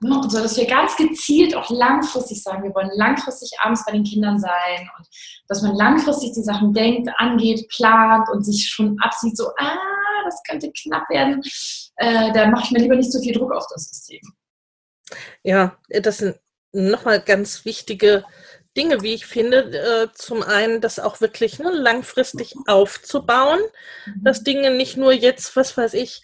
[0.00, 3.92] Ne, und so, dass wir ganz gezielt auch langfristig sagen, wir wollen langfristig abends bei
[3.92, 5.06] den Kindern sein und
[5.48, 9.78] dass man langfristig die Sachen denkt, angeht, plant und sich schon absieht, so, ah,
[10.24, 11.40] das könnte knapp werden,
[11.96, 14.20] äh, da mache ich mir lieber nicht so viel Druck auf das System.
[15.42, 16.36] Ja, das sind
[16.72, 18.24] nochmal ganz wichtige
[18.76, 19.58] Dinge, wie ich finde.
[19.58, 23.60] Äh, zum einen, das auch wirklich ne, langfristig aufzubauen,
[24.06, 24.24] mhm.
[24.24, 26.22] dass Dinge nicht nur jetzt, was weiß ich,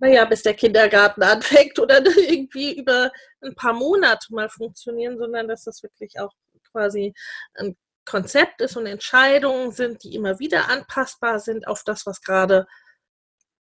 [0.00, 3.10] naja, bis der Kindergarten anfängt oder irgendwie über
[3.42, 6.32] ein paar Monate mal funktionieren, sondern dass das wirklich auch
[6.72, 7.14] quasi
[7.54, 12.66] ein Konzept ist und Entscheidungen sind, die immer wieder anpassbar sind auf das, was gerade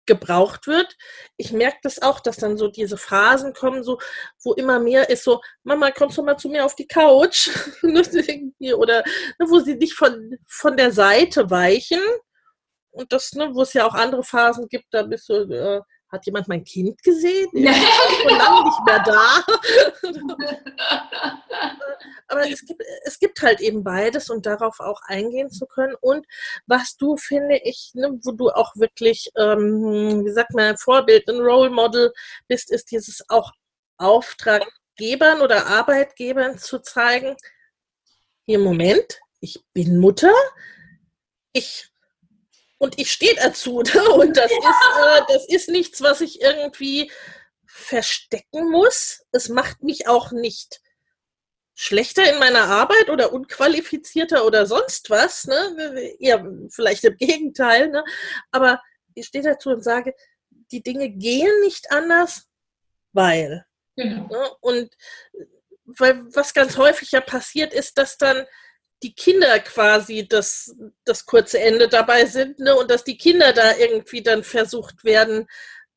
[0.05, 0.95] gebraucht wird.
[1.37, 3.99] Ich merke das auch, dass dann so diese Phasen kommen, so,
[4.43, 7.49] wo immer mehr ist so, Mama, kommst du mal zu mir auf die Couch?
[7.83, 12.01] Oder ne, wo sie nicht von, von der Seite weichen.
[12.91, 16.25] Und das, ne, wo es ja auch andere Phasen gibt, da bist du, äh, hat
[16.25, 17.49] jemand mein Kind gesehen?
[17.53, 17.73] Ich bin
[18.29, 19.43] schon lange nicht mehr da.
[22.27, 25.95] Aber es gibt, es gibt halt eben beides und darauf auch eingehen zu können.
[25.99, 26.25] Und
[26.67, 31.27] was du, finde ich, ne, wo du auch wirklich, ähm, wie sagt man, ein Vorbild,
[31.27, 32.13] ein Role Model
[32.47, 33.51] bist, ist dieses auch
[33.97, 37.35] Auftraggebern oder Arbeitgebern zu zeigen,
[38.45, 40.33] hier Moment, ich bin Mutter,
[41.53, 41.89] ich
[42.79, 43.83] und ich stehe dazu.
[43.93, 44.09] Ne?
[44.09, 44.57] Und das, ja.
[44.57, 47.11] ist, äh, das ist nichts, was ich irgendwie
[47.65, 49.21] verstecken muss.
[49.31, 50.81] Es macht mich auch nicht
[51.75, 55.45] schlechter in meiner Arbeit oder unqualifizierter oder sonst was.
[55.45, 56.15] Ne?
[56.19, 57.89] Ja, vielleicht im Gegenteil.
[57.89, 58.03] Ne?
[58.51, 58.81] Aber
[59.13, 60.13] ich stehe dazu und sage,
[60.71, 62.47] die Dinge gehen nicht anders,
[63.13, 63.65] weil.
[63.95, 64.27] Genau.
[64.27, 64.49] Ne?
[64.61, 64.95] Und
[65.85, 68.45] weil was ganz häufig ja passiert ist, dass dann
[69.03, 72.75] die Kinder quasi das, das kurze Ende dabei sind ne?
[72.75, 75.47] und dass die Kinder da irgendwie dann versucht werden,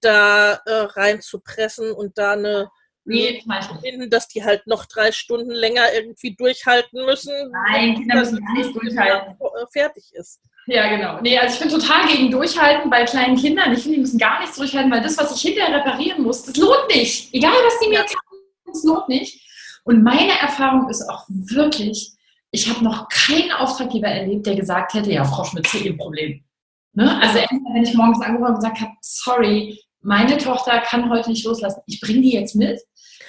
[0.00, 2.70] da äh, reinzupressen und da eine
[3.04, 3.42] Nee,
[3.82, 7.32] finden, dass die halt noch drei Stunden länger irgendwie durchhalten müssen.
[7.68, 9.32] Nein, Kinder müssen gar nicht durchhalten.
[9.32, 10.40] Äh, fertig ist.
[10.66, 11.20] Ja, genau.
[11.20, 13.72] Nee, also ich bin total gegen Durchhalten bei kleinen Kindern.
[13.72, 16.56] Ich finde, die müssen gar nichts durchhalten, weil das, was ich hinterher reparieren muss, das
[16.56, 17.34] lohnt nicht.
[17.34, 18.06] Egal, was die mir ja.
[18.06, 18.20] sagen,
[18.66, 19.40] das lohnt nicht.
[19.82, 22.12] Und meine Erfahrung ist auch wirklich,
[22.52, 26.44] ich habe noch keinen Auftraggeber erlebt, der gesagt hätte, ja, Frau Schmidt, ihr Problem.
[26.92, 27.20] Ne?
[27.20, 27.38] Also
[27.72, 32.00] wenn ich morgens angerufen und gesagt habe, sorry, meine Tochter kann heute nicht loslassen, ich
[32.00, 32.78] bringe die jetzt mit.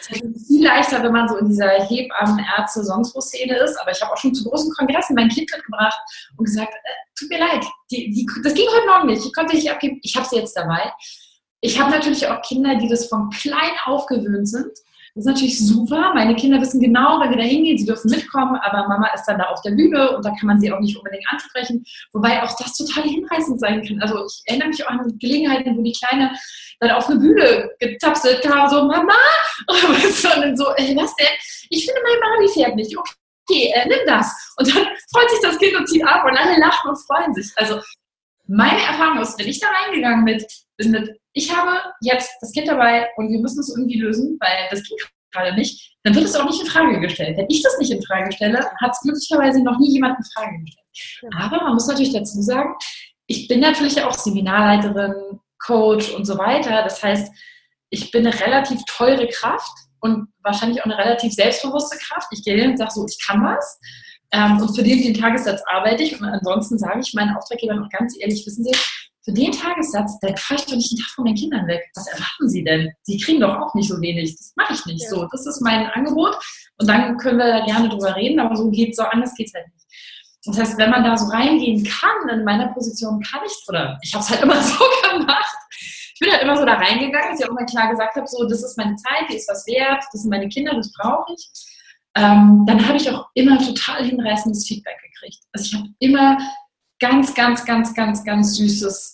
[0.01, 3.79] Es ist viel leichter, wenn man so in dieser Hebammen, Ärzte, sonst wo Szene ist.
[3.79, 5.97] Aber ich habe auch schon zu großen Kongressen mein Kind mitgebracht
[6.35, 9.25] und gesagt, äh, tut mir leid, die, die, das ging heute Morgen nicht.
[9.25, 10.01] Ich konnte nicht abgeben.
[10.03, 10.91] Ich habe sie jetzt dabei.
[11.61, 14.77] Ich habe natürlich auch Kinder, die das von klein auf gewöhnt sind
[15.15, 16.11] das ist natürlich super.
[16.15, 19.37] Meine Kinder wissen genau, wenn wir da hingehen, sie dürfen mitkommen, aber Mama ist dann
[19.37, 21.85] da auf der Bühne und da kann man sie auch nicht unbedingt ansprechen.
[22.13, 24.01] Wobei auch das total hinreißend sein kann.
[24.01, 26.31] Also ich erinnere mich auch an Gelegenheiten, wo die Kleine
[26.79, 29.13] dann auf eine Bühne getapselt kam, so Mama!
[29.67, 31.27] Und so, ey, was denn?
[31.69, 32.97] Ich finde mein Barbie-Pferd nicht.
[32.97, 34.53] Okay, äh, nimm das.
[34.57, 37.51] Und dann freut sich das Kind und zieht ab und alle lachen und freuen sich.
[37.55, 37.79] Also
[38.47, 40.43] meine Erfahrung ist, wenn ich da reingegangen bin,
[40.77, 44.67] bin mit, ich habe jetzt das Kind dabei und wir müssen es irgendwie lösen, weil
[44.69, 44.99] das geht
[45.31, 47.37] gerade nicht, dann wird es auch nicht in Frage gestellt.
[47.37, 50.59] Wenn ich das nicht in Frage stelle, hat es glücklicherweise noch nie jemand in Frage
[50.59, 51.33] gestellt.
[51.35, 52.75] Aber man muss natürlich dazu sagen,
[53.27, 56.83] ich bin natürlich auch Seminarleiterin, Coach und so weiter.
[56.83, 57.31] Das heißt,
[57.89, 62.27] ich bin eine relativ teure Kraft und wahrscheinlich auch eine relativ selbstbewusste Kraft.
[62.31, 63.79] Ich gehe hin und sage so, ich kann was.
[64.31, 66.19] Ähm, und für den, den Tagessatz arbeite ich.
[66.19, 68.75] Und ansonsten sage ich meinen Auftraggebern auch ganz ehrlich, wissen Sie,
[69.23, 71.89] für den Tagessatz, da fahre ich doch nicht einen Tag von meinen Kindern weg.
[71.95, 72.91] Was erwarten Sie denn?
[73.03, 74.35] Sie kriegen doch auch nicht so wenig.
[74.35, 75.03] Das mache ich nicht.
[75.03, 75.09] Ja.
[75.09, 76.37] So, das ist mein Angebot.
[76.77, 79.65] Und dann können wir da gerne drüber reden, aber so geht's so anders geht's halt
[79.73, 79.85] nicht.
[80.45, 84.13] Das heißt, wenn man da so reingehen kann, in meiner Position kann ich, oder ich
[84.13, 87.45] habe es halt immer so gemacht, ich bin halt immer so da reingegangen, dass ich
[87.45, 90.21] auch immer klar gesagt habe, so, das ist meine Zeit, die ist was wert, das
[90.21, 91.49] sind meine Kinder, das brauche ich.
[92.15, 95.39] Ähm, dann habe ich auch immer total hinreißendes Feedback gekriegt.
[95.53, 96.37] Also ich habe immer
[96.99, 99.12] ganz, ganz, ganz, ganz, ganz süßes,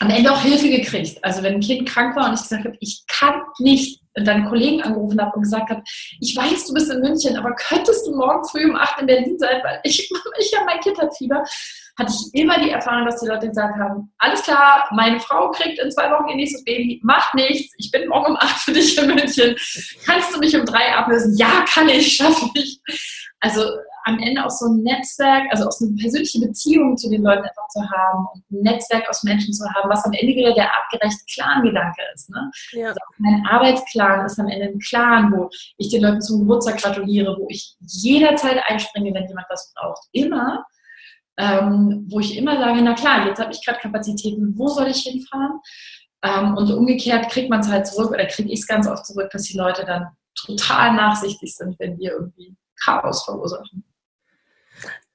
[0.00, 1.22] am Ende auch Hilfe gekriegt.
[1.24, 4.38] Also wenn ein Kind krank war und ich gesagt habe, ich kann nicht, und dann
[4.38, 5.82] einen Kollegen angerufen habe und gesagt habe,
[6.20, 9.38] ich weiß, du bist in München, aber könntest du morgen früh um 8 in Berlin
[9.38, 11.44] sein, weil ich, ich habe mein Kind hat Fieber,
[11.98, 15.80] hatte ich immer die Erfahrung, dass die Leute gesagt haben, alles klar, meine Frau kriegt
[15.80, 18.98] in zwei Wochen ihr nächstes Baby, macht nichts, ich bin morgen um 8 für dich
[18.98, 19.56] in München,
[20.04, 21.36] kannst du mich um drei ablösen?
[21.36, 22.80] Ja, kann ich, schaffe ich.
[23.40, 23.62] Also
[24.08, 27.42] am Ende auch so ein Netzwerk, also auch so eine persönliche Beziehung zu den Leuten
[27.42, 30.74] einfach zu haben und ein Netzwerk aus Menschen zu haben, was am Ende wieder der
[30.74, 32.30] abgerechte Clan-Gedanke ist.
[32.30, 32.50] Ne?
[32.72, 32.88] Ja.
[32.88, 37.36] Also mein Arbeitsklan ist am Ende ein Clan, wo ich den Leuten zum Geburtstag gratuliere,
[37.38, 40.08] wo ich jederzeit einspringe, wenn jemand was braucht.
[40.12, 40.64] Immer.
[41.36, 45.02] Ähm, wo ich immer sage, na klar, jetzt habe ich gerade Kapazitäten, wo soll ich
[45.02, 45.60] hinfahren?
[46.24, 49.30] Ähm, und umgekehrt kriegt man es halt zurück oder kriege ich es ganz oft zurück,
[49.30, 53.84] dass die Leute dann total nachsichtig sind, wenn wir irgendwie Chaos verursachen.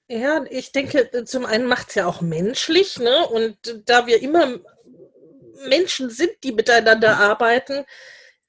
[0.09, 3.27] Ja, ich denke, zum einen macht es ja auch menschlich, ne?
[3.27, 4.59] Und da wir immer
[5.67, 7.85] Menschen sind, die miteinander arbeiten,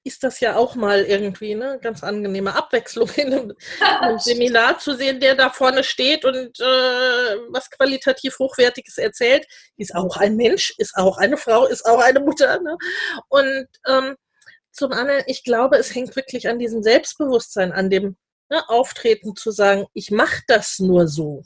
[0.07, 4.95] ist das ja auch mal irgendwie eine ganz angenehme Abwechslung in einem, einem Seminar zu
[4.95, 9.47] sehen, der da vorne steht und äh, was qualitativ Hochwertiges erzählt.
[9.79, 12.61] Ist auch ein Mensch, ist auch eine Frau, ist auch eine Mutter.
[12.61, 12.77] Ne?
[13.29, 14.17] Und ähm,
[14.73, 18.17] zum anderen, ich glaube, es hängt wirklich an diesem Selbstbewusstsein, an dem
[18.55, 21.43] ne, Auftreten zu sagen, ich mache das nur so.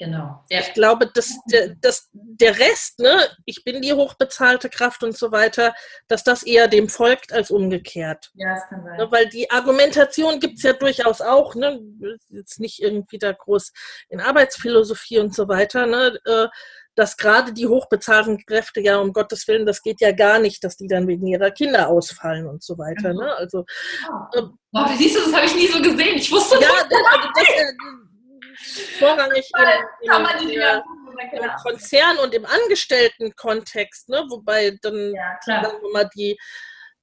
[0.00, 0.42] Genau.
[0.48, 0.60] Ja.
[0.60, 5.30] Ich glaube, dass der, dass der Rest, ne, ich bin die hochbezahlte Kraft und so
[5.30, 5.74] weiter,
[6.08, 8.30] dass das eher dem folgt als umgekehrt.
[8.32, 8.96] Ja, das kann sein.
[8.96, 11.78] Ne, weil die Argumentation gibt es ja durchaus auch, ne,
[12.30, 13.74] jetzt nicht irgendwie da groß
[14.08, 16.48] in Arbeitsphilosophie und so weiter, ne, äh,
[16.94, 20.76] dass gerade die hochbezahlten Kräfte ja um Gottes Willen, das geht ja gar nicht, dass
[20.76, 23.14] die dann wegen ihrer Kinder ausfallen und so weiter.
[23.14, 23.34] Ne?
[23.36, 23.64] Also,
[24.34, 26.16] äh, wow, siehst du, das habe ich nie so gesehen.
[26.16, 26.82] Ich wusste ja, das.
[26.82, 29.50] Also das äh, vorrangig
[30.02, 34.24] in, in, in, im Konzern und im Angestelltenkontext, ne?
[34.28, 36.36] wobei dann ja, wir mal die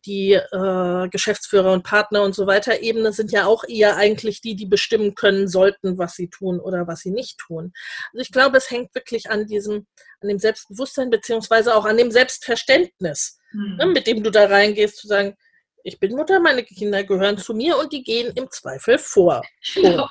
[0.05, 4.55] die äh, Geschäftsführer und Partner und so weiter Ebene sind ja auch eher eigentlich die,
[4.55, 7.73] die bestimmen können sollten, was sie tun oder was sie nicht tun.
[8.13, 9.87] Also ich glaube, es hängt wirklich an diesem,
[10.21, 13.75] an dem Selbstbewusstsein beziehungsweise auch an dem Selbstverständnis, mhm.
[13.77, 15.35] ne, mit dem du da reingehst, zu sagen,
[15.83, 19.41] ich bin Mutter, meine Kinder gehören zu mir und die gehen im Zweifel vor.
[19.73, 20.07] Genau.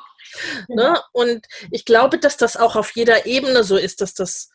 [0.69, 1.01] Ne?
[1.13, 4.51] Und ich glaube, dass das auch auf jeder Ebene so ist, dass das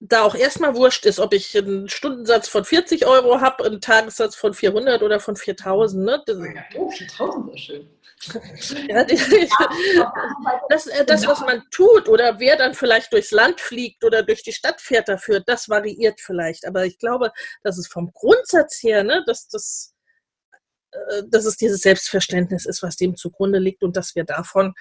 [0.00, 4.34] da auch erstmal wurscht ist, ob ich einen Stundensatz von 40 Euro habe, einen Tagessatz
[4.34, 6.04] von 400 oder von 4000.
[6.04, 6.22] Ne?
[6.26, 6.38] Das,
[6.74, 7.90] oh, 4000 wäre schön.
[8.88, 9.04] Ja,
[10.68, 14.42] das, äh, das, was man tut oder wer dann vielleicht durchs Land fliegt oder durch
[14.42, 16.66] die Stadt fährt dafür, das variiert vielleicht.
[16.66, 17.32] Aber ich glaube,
[17.62, 19.94] dass es vom Grundsatz her, ne, dass, das,
[20.92, 24.74] äh, dass es dieses Selbstverständnis ist, was dem zugrunde liegt und dass wir davon,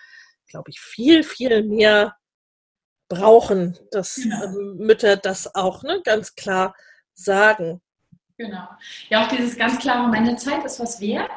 [0.47, 2.18] glaube ich, viel, viel mehr
[3.09, 4.43] brauchen, dass genau.
[4.43, 6.75] Ähm, Mütter das auch ne, ganz klar
[7.13, 7.81] sagen.
[8.37, 8.69] Genau.
[9.09, 11.29] Ja, auch dieses ganz klare, meine Zeit ist was wert.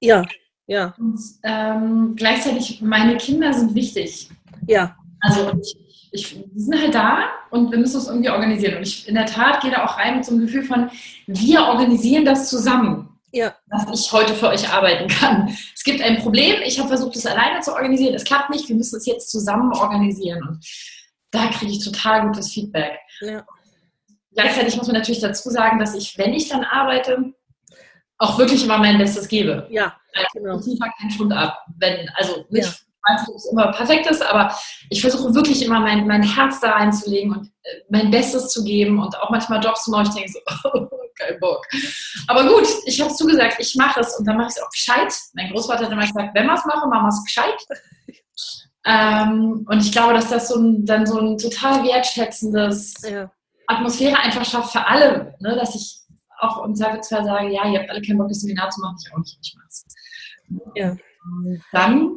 [0.00, 0.24] Ja,
[0.66, 0.94] ja.
[0.98, 4.30] Und ähm, gleichzeitig, meine Kinder sind wichtig.
[4.68, 4.96] Ja.
[5.20, 5.76] Also ich,
[6.12, 8.76] ich, die sind halt da und wir müssen uns irgendwie organisieren.
[8.76, 10.90] Und ich in der Tat gehe da auch rein mit so einem Gefühl von,
[11.26, 13.08] wir organisieren das zusammen.
[13.32, 13.54] Ja.
[13.68, 15.48] Dass ich heute für euch arbeiten kann.
[15.74, 18.14] Es gibt ein Problem, ich habe versucht, es alleine zu organisieren.
[18.14, 20.42] Es klappt nicht, wir müssen es jetzt zusammen organisieren.
[20.46, 20.64] Und
[21.30, 22.98] da kriege ich total gutes Feedback.
[23.20, 23.44] Ja.
[24.32, 27.32] Gleichzeitig muss man natürlich dazu sagen, dass ich, wenn ich dann arbeite,
[28.18, 29.66] auch wirklich immer mein Bestes gebe.
[29.70, 29.96] Ja,
[30.32, 30.58] genau.
[30.58, 31.64] Ich liefere keinen Schund ab.
[31.78, 33.16] Wenn, also nicht, ja.
[33.16, 34.54] dass es immer perfekt ist, aber
[34.90, 39.02] ich versuche wirklich immer mein, mein Herz da reinzulegen und äh, mein Bestes zu geben
[39.02, 41.66] und auch manchmal Jobs zu machen, ich denke so, oh, kein Bock.
[42.26, 45.14] Aber gut, ich habe zugesagt, ich mache es und dann mache ich es auch gescheit.
[45.34, 47.66] Mein Großvater hat immer gesagt, wenn wir es machen, machen wir es gescheit.
[48.86, 53.30] Ähm, und ich glaube, dass das so ein, dann so ein total wertschätzendes ja.
[53.66, 55.56] Atmosphäre einfach schafft für alle, ne?
[55.56, 55.98] dass ich
[56.38, 59.12] auch im Zweifelsfall sage, ja, ihr habt alle keinen Bock, das Seminar zu machen, ich
[59.12, 59.84] auch nicht, ich mach's.
[60.76, 60.96] Ja.
[61.72, 62.16] Dann,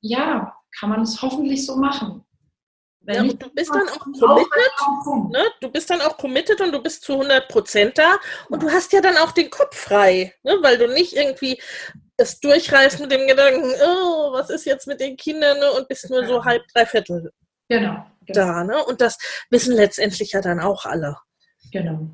[0.00, 2.22] ja, kann man es hoffentlich so machen.
[3.08, 5.44] Ja, du bist dann auch committed, ne?
[5.60, 8.16] du bist dann auch committed und du bist zu 100 Prozent da
[8.50, 10.58] und du hast ja dann auch den Kopf frei, ne?
[10.60, 11.56] weil du nicht irgendwie
[12.16, 15.70] es durchreißt mit dem Gedanken, oh, was ist jetzt mit den Kindern ne?
[15.72, 17.30] und bist nur so halb, dreiviertel.
[17.68, 18.06] Genau.
[18.24, 18.32] genau.
[18.32, 18.64] da.
[18.64, 18.84] Ne?
[18.84, 19.18] Und das
[19.50, 21.16] wissen letztendlich ja dann auch alle.
[21.72, 22.08] Genau.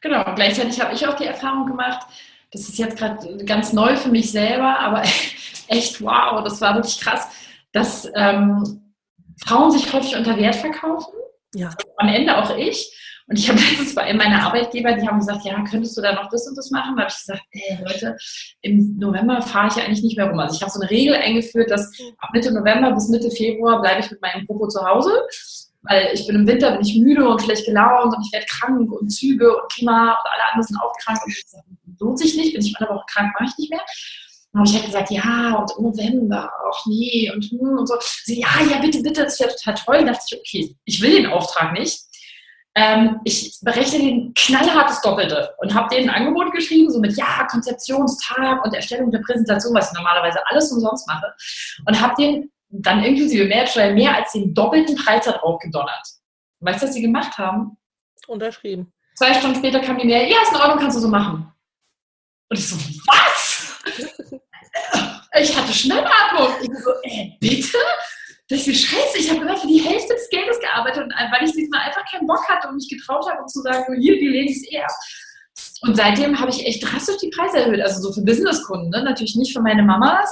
[0.00, 0.34] Genau.
[0.34, 2.06] Gleichzeitig habe ich auch die Erfahrung gemacht,
[2.52, 5.02] das ist jetzt gerade ganz neu für mich selber, aber
[5.68, 7.28] echt wow, das war wirklich krass,
[7.72, 8.94] dass ähm,
[9.44, 11.12] Frauen sich häufig unter Wert verkaufen.
[11.54, 11.70] Ja.
[11.96, 12.96] Am Ende auch ich.
[13.30, 16.28] Und ich habe letztens bei meiner Arbeitgeber, die haben gesagt, ja, könntest du da noch
[16.30, 16.96] das und das machen?
[16.96, 18.16] Da habe ich gesagt, ey Leute,
[18.62, 20.40] im November fahre ich eigentlich nicht mehr rum.
[20.40, 24.00] Also ich habe so eine Regel eingeführt, dass ab Mitte November bis Mitte Februar bleibe
[24.00, 25.12] ich mit meinem Popo zu Hause.
[25.82, 28.90] Weil ich bin im Winter, bin ich müde und schlecht gelaunt und ich werde krank
[28.90, 31.20] und Züge und Klima und alle anderen sind auch krank.
[31.24, 31.64] Und ich gesagt,
[32.00, 33.80] lohnt sich nicht, bin ich mal eine Woche krank, mache ich nicht mehr.
[34.56, 37.94] Habe ich halt gesagt, ja, und im November, ach nee, und, hm, und so.
[38.24, 39.98] Sie, ja, ja, bitte, bitte, das wäre total toll.
[40.04, 42.09] Da dachte ich, okay, ich will den Auftrag nicht.
[42.76, 47.46] Ähm, ich berechne den knallhartes Doppelte und habe denen ein Angebot geschrieben, so mit ja,
[47.50, 51.34] Konzeptionstag und Erstellung der Präsentation, was ich normalerweise alles umsonst mache.
[51.86, 56.06] Und habe den dann inklusive Mehrwertsteuer mehr als den doppelten Preis darauf gedonnert.
[56.60, 57.76] Weißt du, was sie gemacht haben?
[58.28, 58.92] Unterschrieben.
[59.16, 61.52] Zwei Stunden später kam die Mail, ja, ist in Ordnung, kannst du so machen.
[62.48, 63.80] Und ich so, was?
[65.40, 66.48] ich hatte Schnappatmung.
[66.62, 67.78] Ich so, äh, bitte?
[68.50, 71.82] Das ist scheiße, ich habe immer für die Hälfte des Geldes gearbeitet, weil ich diesmal
[71.82, 74.56] einfach keinen Bock hatte und mich getraut habe, um zu sagen, hier, die lehne ich
[74.56, 74.88] es eher.
[75.82, 77.80] Und seitdem habe ich echt drastisch die Preise erhöht.
[77.80, 79.04] Also so für Businesskunden, ne?
[79.04, 80.28] natürlich nicht für meine Mamas,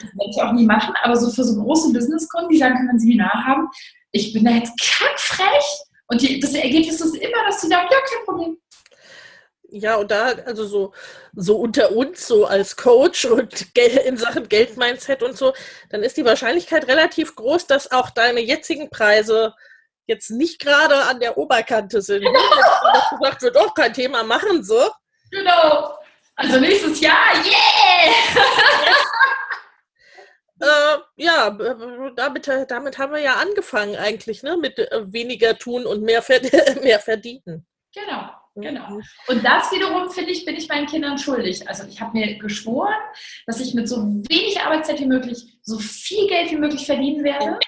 [0.00, 2.90] das werde ich auch nie machen, aber so für so große Businesskunden, die sagen, können
[2.90, 3.68] ein Seminar haben.
[4.12, 5.64] Ich bin da jetzt kackfrech
[6.08, 8.58] und die, das Ergebnis ist immer, dass sie sagen, ja, kein Problem.
[9.68, 10.92] Ja, und da, also so,
[11.34, 15.54] so unter uns, so als Coach und in Sachen Geldmindset und so,
[15.90, 19.54] dann ist die Wahrscheinlichkeit relativ groß, dass auch deine jetzigen Preise
[20.06, 22.22] jetzt nicht gerade an der Oberkante sind.
[22.22, 22.40] Genau.
[22.92, 24.90] Dass gesagt wird, oh, kein Thema, machen so.
[25.30, 25.98] Genau.
[26.36, 28.44] Also nächstes Jahr, yeah!
[30.58, 31.50] Äh, ja,
[32.16, 34.56] damit, damit haben wir ja angefangen eigentlich, ne?
[34.56, 36.24] Mit äh, weniger tun und mehr,
[36.82, 37.66] mehr verdienen.
[37.94, 38.30] Genau.
[38.56, 38.88] Genau.
[38.90, 39.02] Mhm.
[39.28, 41.68] Und das wiederum, finde ich, bin ich meinen Kindern schuldig.
[41.68, 42.94] Also ich habe mir geschworen,
[43.46, 43.96] dass ich mit so
[44.28, 47.58] wenig Arbeitszeit wie möglich so viel Geld wie möglich verdienen werde.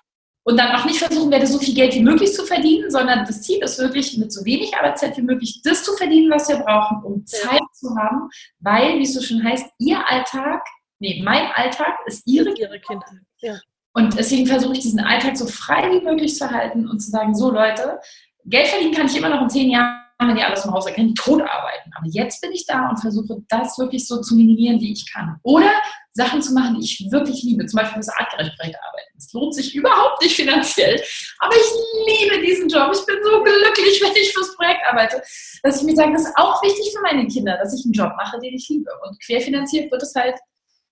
[0.44, 3.42] Und dann auch nicht versuchen werde, so viel Geld wie möglich zu verdienen, sondern das
[3.42, 7.02] Ziel ist wirklich, mit so wenig Arbeitszeit wie möglich das zu verdienen, was wir brauchen,
[7.02, 10.64] um Zeit zu haben, weil, wie es so schon heißt, ihr Alltag,
[11.00, 13.04] nee, mein Alltag ist ihre, ihre Kinder.
[13.40, 13.58] Ja.
[13.92, 17.34] Und deswegen versuche ich diesen Alltag so frei wie möglich zu halten und zu sagen,
[17.34, 18.00] so Leute,
[18.46, 21.14] Geld verdienen kann ich immer noch in zehn Jahren wenn die alles im Haus erkennen,
[21.14, 21.90] tot arbeiten.
[21.96, 25.38] Aber jetzt bin ich da und versuche das wirklich so zu minimieren, wie ich kann.
[25.44, 25.70] Oder
[26.12, 27.64] Sachen zu machen, die ich wirklich liebe.
[27.66, 29.16] Zum Beispiel das artgerecht arbeiten.
[29.16, 31.00] Es lohnt sich überhaupt nicht finanziell.
[31.38, 32.90] Aber ich liebe diesen Job.
[32.92, 35.22] Ich bin so glücklich, wenn ich fürs Projekt arbeite,
[35.62, 38.12] dass ich mir sage, das ist auch wichtig für meine Kinder, dass ich einen Job
[38.16, 38.90] mache, den ich liebe.
[39.06, 40.34] Und querfinanziert wird es halt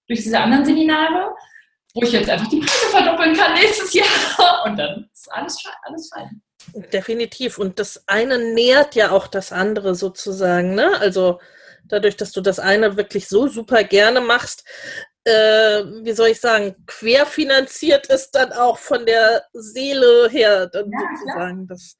[0.06, 1.34] durch diese anderen Seminare,
[1.94, 4.06] wo ich jetzt einfach die Preise verdoppeln kann nächstes Jahr.
[4.66, 6.42] Und dann ist alles, alles fein.
[6.74, 7.58] Definitiv.
[7.58, 10.74] Und das eine nährt ja auch das andere sozusagen.
[10.74, 10.98] Ne?
[11.00, 11.40] Also
[11.84, 14.64] dadurch, dass du das eine wirklich so super gerne machst,
[15.24, 20.98] äh, wie soll ich sagen, querfinanziert ist dann auch von der Seele her dann ja,
[21.16, 21.66] sozusagen.
[21.66, 21.96] Das,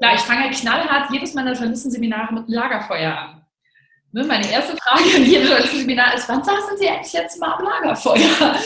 [0.00, 3.38] ja, ich fange knallhart jedes meiner Journalistenseminare mit Lagerfeuer an.
[4.10, 7.64] Ne, meine erste Frage in jedem Seminar ist, wann saßen Sie eigentlich jetzt mal am
[7.64, 8.16] Lagerfeuer?
[8.16, 8.56] Ja,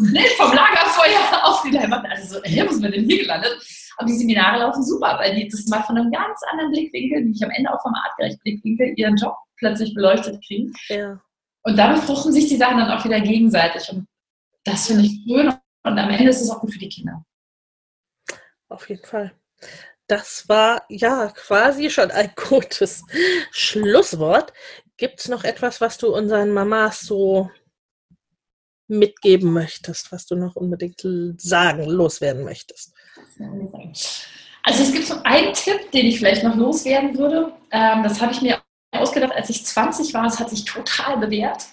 [0.00, 2.06] nee, vom Lagerfeuer auf die Leinwand.
[2.10, 3.58] Also so, hey, wo sind wir denn hier gelandet?
[3.98, 7.42] Aber die Seminare laufen super, weil die das mal von einem ganz anderen Blickwinkel, nämlich
[7.42, 10.72] am Ende auch vom artgerechten Blickwinkel, ihren Job plötzlich beleuchtet kriegen.
[10.88, 11.20] Ja.
[11.64, 13.88] Und da befruchten sich die Sachen dann auch wieder gegenseitig.
[13.90, 14.06] Und
[14.64, 15.48] das finde ich schön.
[15.48, 17.24] Und am Ende ist es auch gut für die Kinder.
[18.68, 19.32] Auf jeden Fall.
[20.06, 23.04] Das war ja quasi schon ein gutes
[23.50, 24.52] Schlusswort.
[24.96, 27.50] Gibt es noch etwas, was du unseren Mamas so
[28.86, 31.02] mitgeben möchtest, was du noch unbedingt
[31.40, 32.94] sagen, loswerden möchtest?
[34.62, 37.52] Also es gibt so einen Tipp, den ich vielleicht noch loswerden würde.
[37.70, 38.60] Ähm, das habe ich mir
[38.92, 40.26] ausgedacht, als ich 20 war.
[40.26, 41.64] Es hat sich total bewährt.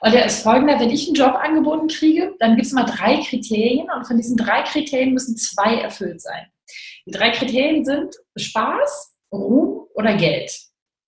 [0.00, 3.18] Und der ist folgender, wenn ich einen Job angeboten kriege, dann gibt es mal drei
[3.18, 6.46] Kriterien und von diesen drei Kriterien müssen zwei erfüllt sein.
[7.06, 10.50] Die drei Kriterien sind Spaß, Ruhm oder Geld.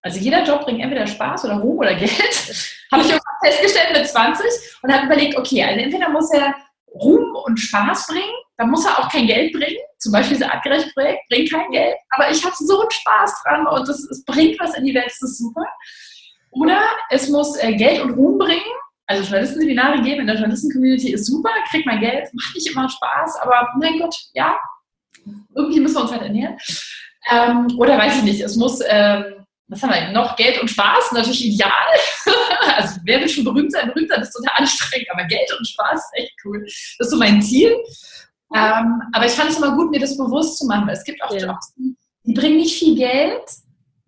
[0.02, 2.10] Also jeder Job bringt entweder Spaß oder Ruhm oder Geld.
[2.92, 3.12] habe ich
[3.42, 4.44] festgestellt mit 20
[4.82, 6.54] und habe überlegt, okay, also entweder muss er
[6.94, 9.80] Ruhm und Spaß bringen, dann muss er auch kein Geld bringen.
[10.02, 13.66] Zum Beispiel das artgerecht Projekt bringt kein Geld, aber ich habe so einen Spaß dran
[13.68, 15.64] und es, es, bringt was in die Welt, das ist super.
[16.50, 16.80] Oder
[17.10, 18.60] es muss äh, Geld und Ruhm bringen.
[19.06, 23.36] Also Journalistenseminare geben in der Journalisten-Community ist super, kriegt man Geld, macht nicht immer Spaß,
[23.42, 24.58] aber mein Gott, ja,
[25.54, 26.56] irgendwie müssen wir uns halt ernähren.
[27.30, 30.36] Ähm, oder weiß ich nicht, es muss ähm, was haben wir noch?
[30.36, 31.70] Geld und Spaß, natürlich ideal.
[32.76, 33.88] also wer will schon berühmt sein?
[33.88, 36.62] Berühmt sein ist total anstrengend, aber Geld und Spaß ist echt cool.
[36.62, 37.74] Das ist so mein Ziel.
[38.54, 40.88] Ähm, aber ich fand es immer gut, mir das bewusst zu machen.
[40.88, 41.46] Es gibt auch ja.
[41.46, 43.42] Jobs, die, bringen nicht viel Geld,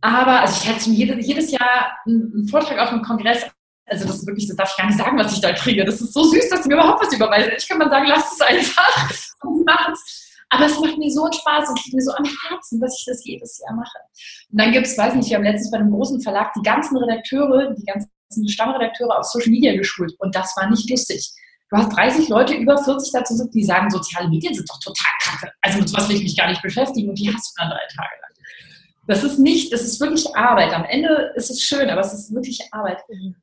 [0.01, 3.45] aber also ich hätte jedes, jedes Jahr einen Vortrag auf einem Kongress
[3.87, 5.85] also das ist wirklich, das darf ich gar nicht sagen, was ich da kriege.
[5.85, 7.53] Das ist so süß, dass sie mir überhaupt was überweisen.
[7.57, 9.11] Ich kann mal sagen, lasst es einfach
[9.43, 10.33] und macht's.
[10.51, 13.05] Aber es macht mir so einen Spaß und liegt mir so am Herzen, dass ich
[13.07, 13.99] das jedes Jahr mache.
[14.51, 16.97] Und dann gibt es, weiß nicht, wir haben letztens bei einem großen Verlag die ganzen
[16.97, 20.15] Redakteure, die ganzen Stammredakteure auf Social Media geschult.
[20.19, 21.31] Und das war nicht lustig.
[21.75, 25.11] Du hast 30 Leute, über 40 dazu sind, die sagen, soziale Medien sind doch total
[25.21, 25.53] kacke.
[25.61, 27.81] Also mit sowas will ich mich gar nicht beschäftigen und die hast du dann drei
[27.97, 28.31] Tage lang.
[29.09, 30.73] Das ist nicht, das ist wirklich Arbeit.
[30.73, 33.01] Am Ende ist es schön, aber es ist wirklich Arbeit.
[33.09, 33.35] Mhm.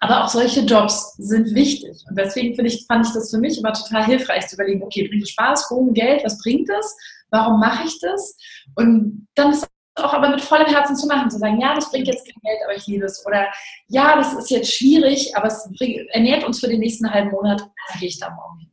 [0.00, 2.02] Aber auch solche Jobs sind wichtig.
[2.08, 5.24] Und deswegen ich, fand ich das für mich immer total hilfreich zu überlegen, okay, bringt
[5.24, 6.96] es Spaß, Ruhm, Geld, was bringt das?
[7.28, 8.38] Warum mache ich das?
[8.74, 12.06] Und dann ist auch aber mit vollem Herzen zu machen, zu sagen, ja, das bringt
[12.06, 13.24] jetzt kein Geld, aber ich liebe es.
[13.26, 13.48] Oder
[13.88, 17.60] ja, das ist jetzt schwierig, aber es bringt, ernährt uns für den nächsten halben Monat,
[17.60, 18.70] da gehe ich da morgen hin.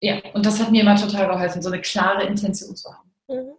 [0.00, 3.14] Ja, und das hat mir immer total geholfen, so eine klare Intention zu haben.
[3.28, 3.54] Mhm.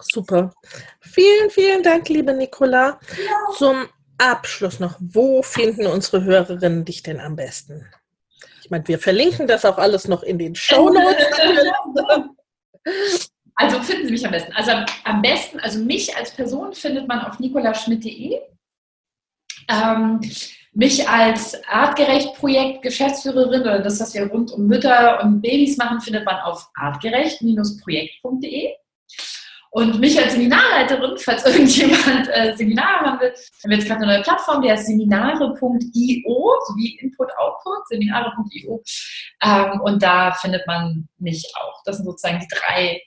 [0.00, 0.54] Super.
[1.00, 2.98] Vielen, vielen Dank, liebe Nicola.
[3.16, 3.54] Ja.
[3.56, 7.86] Zum Abschluss noch, wo finden unsere Hörerinnen dich denn am besten?
[8.62, 11.26] Ich meine, wir verlinken das auch alles noch in den Show Notes.
[13.54, 14.52] Also finden Sie mich am besten.
[14.52, 14.72] Also
[15.04, 18.40] am besten, also mich als Person findet man auf nicolaschmidt.de.
[19.68, 20.20] Ähm,
[20.72, 26.24] mich als Artgerecht-Projekt Geschäftsführerin oder das, was wir rund um Mütter und Babys machen, findet
[26.24, 28.74] man auf artgerecht-projekt.de.
[29.74, 34.12] Und mich als Seminarleiterin, falls irgendjemand äh, Seminare haben will, haben wir jetzt gerade eine
[34.12, 38.82] neue Plattform, die heißt seminare.io, sowie Input-Output, seminare.io.
[39.42, 41.82] Ähm, und da findet man mich auch.
[41.84, 43.00] Das sind sozusagen die drei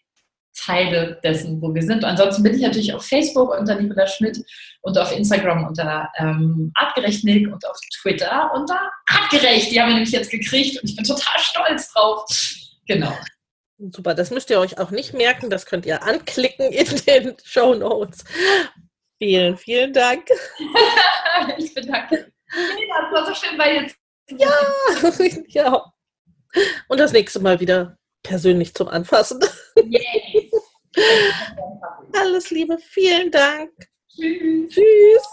[0.55, 2.03] Teile dessen, wo wir sind.
[2.03, 4.43] Ansonsten bin ich natürlich auf Facebook unter Nicola Schmidt
[4.81, 9.71] und auf Instagram unter ähm, Artgerecht Nick und auf Twitter unter Artgerecht.
[9.71, 12.25] Die haben wir nämlich jetzt gekriegt und ich bin total stolz drauf.
[12.87, 13.13] Genau.
[13.77, 17.73] Super, das müsst ihr euch auch nicht merken, das könnt ihr anklicken in den Show
[17.73, 18.23] Notes.
[19.17, 20.27] Vielen, vielen Dank.
[21.57, 22.25] ich bedanke mich.
[22.89, 23.95] Das war so schön bei jetzt.
[24.29, 24.49] Ja,
[25.47, 25.93] ja.
[26.87, 29.39] Und das nächste Mal wieder persönlich zum Anfassen.
[29.75, 30.51] Yay.
[32.13, 33.71] Alles Liebe, vielen Dank.
[34.09, 34.73] Tschüss.
[34.73, 35.27] Tschüss.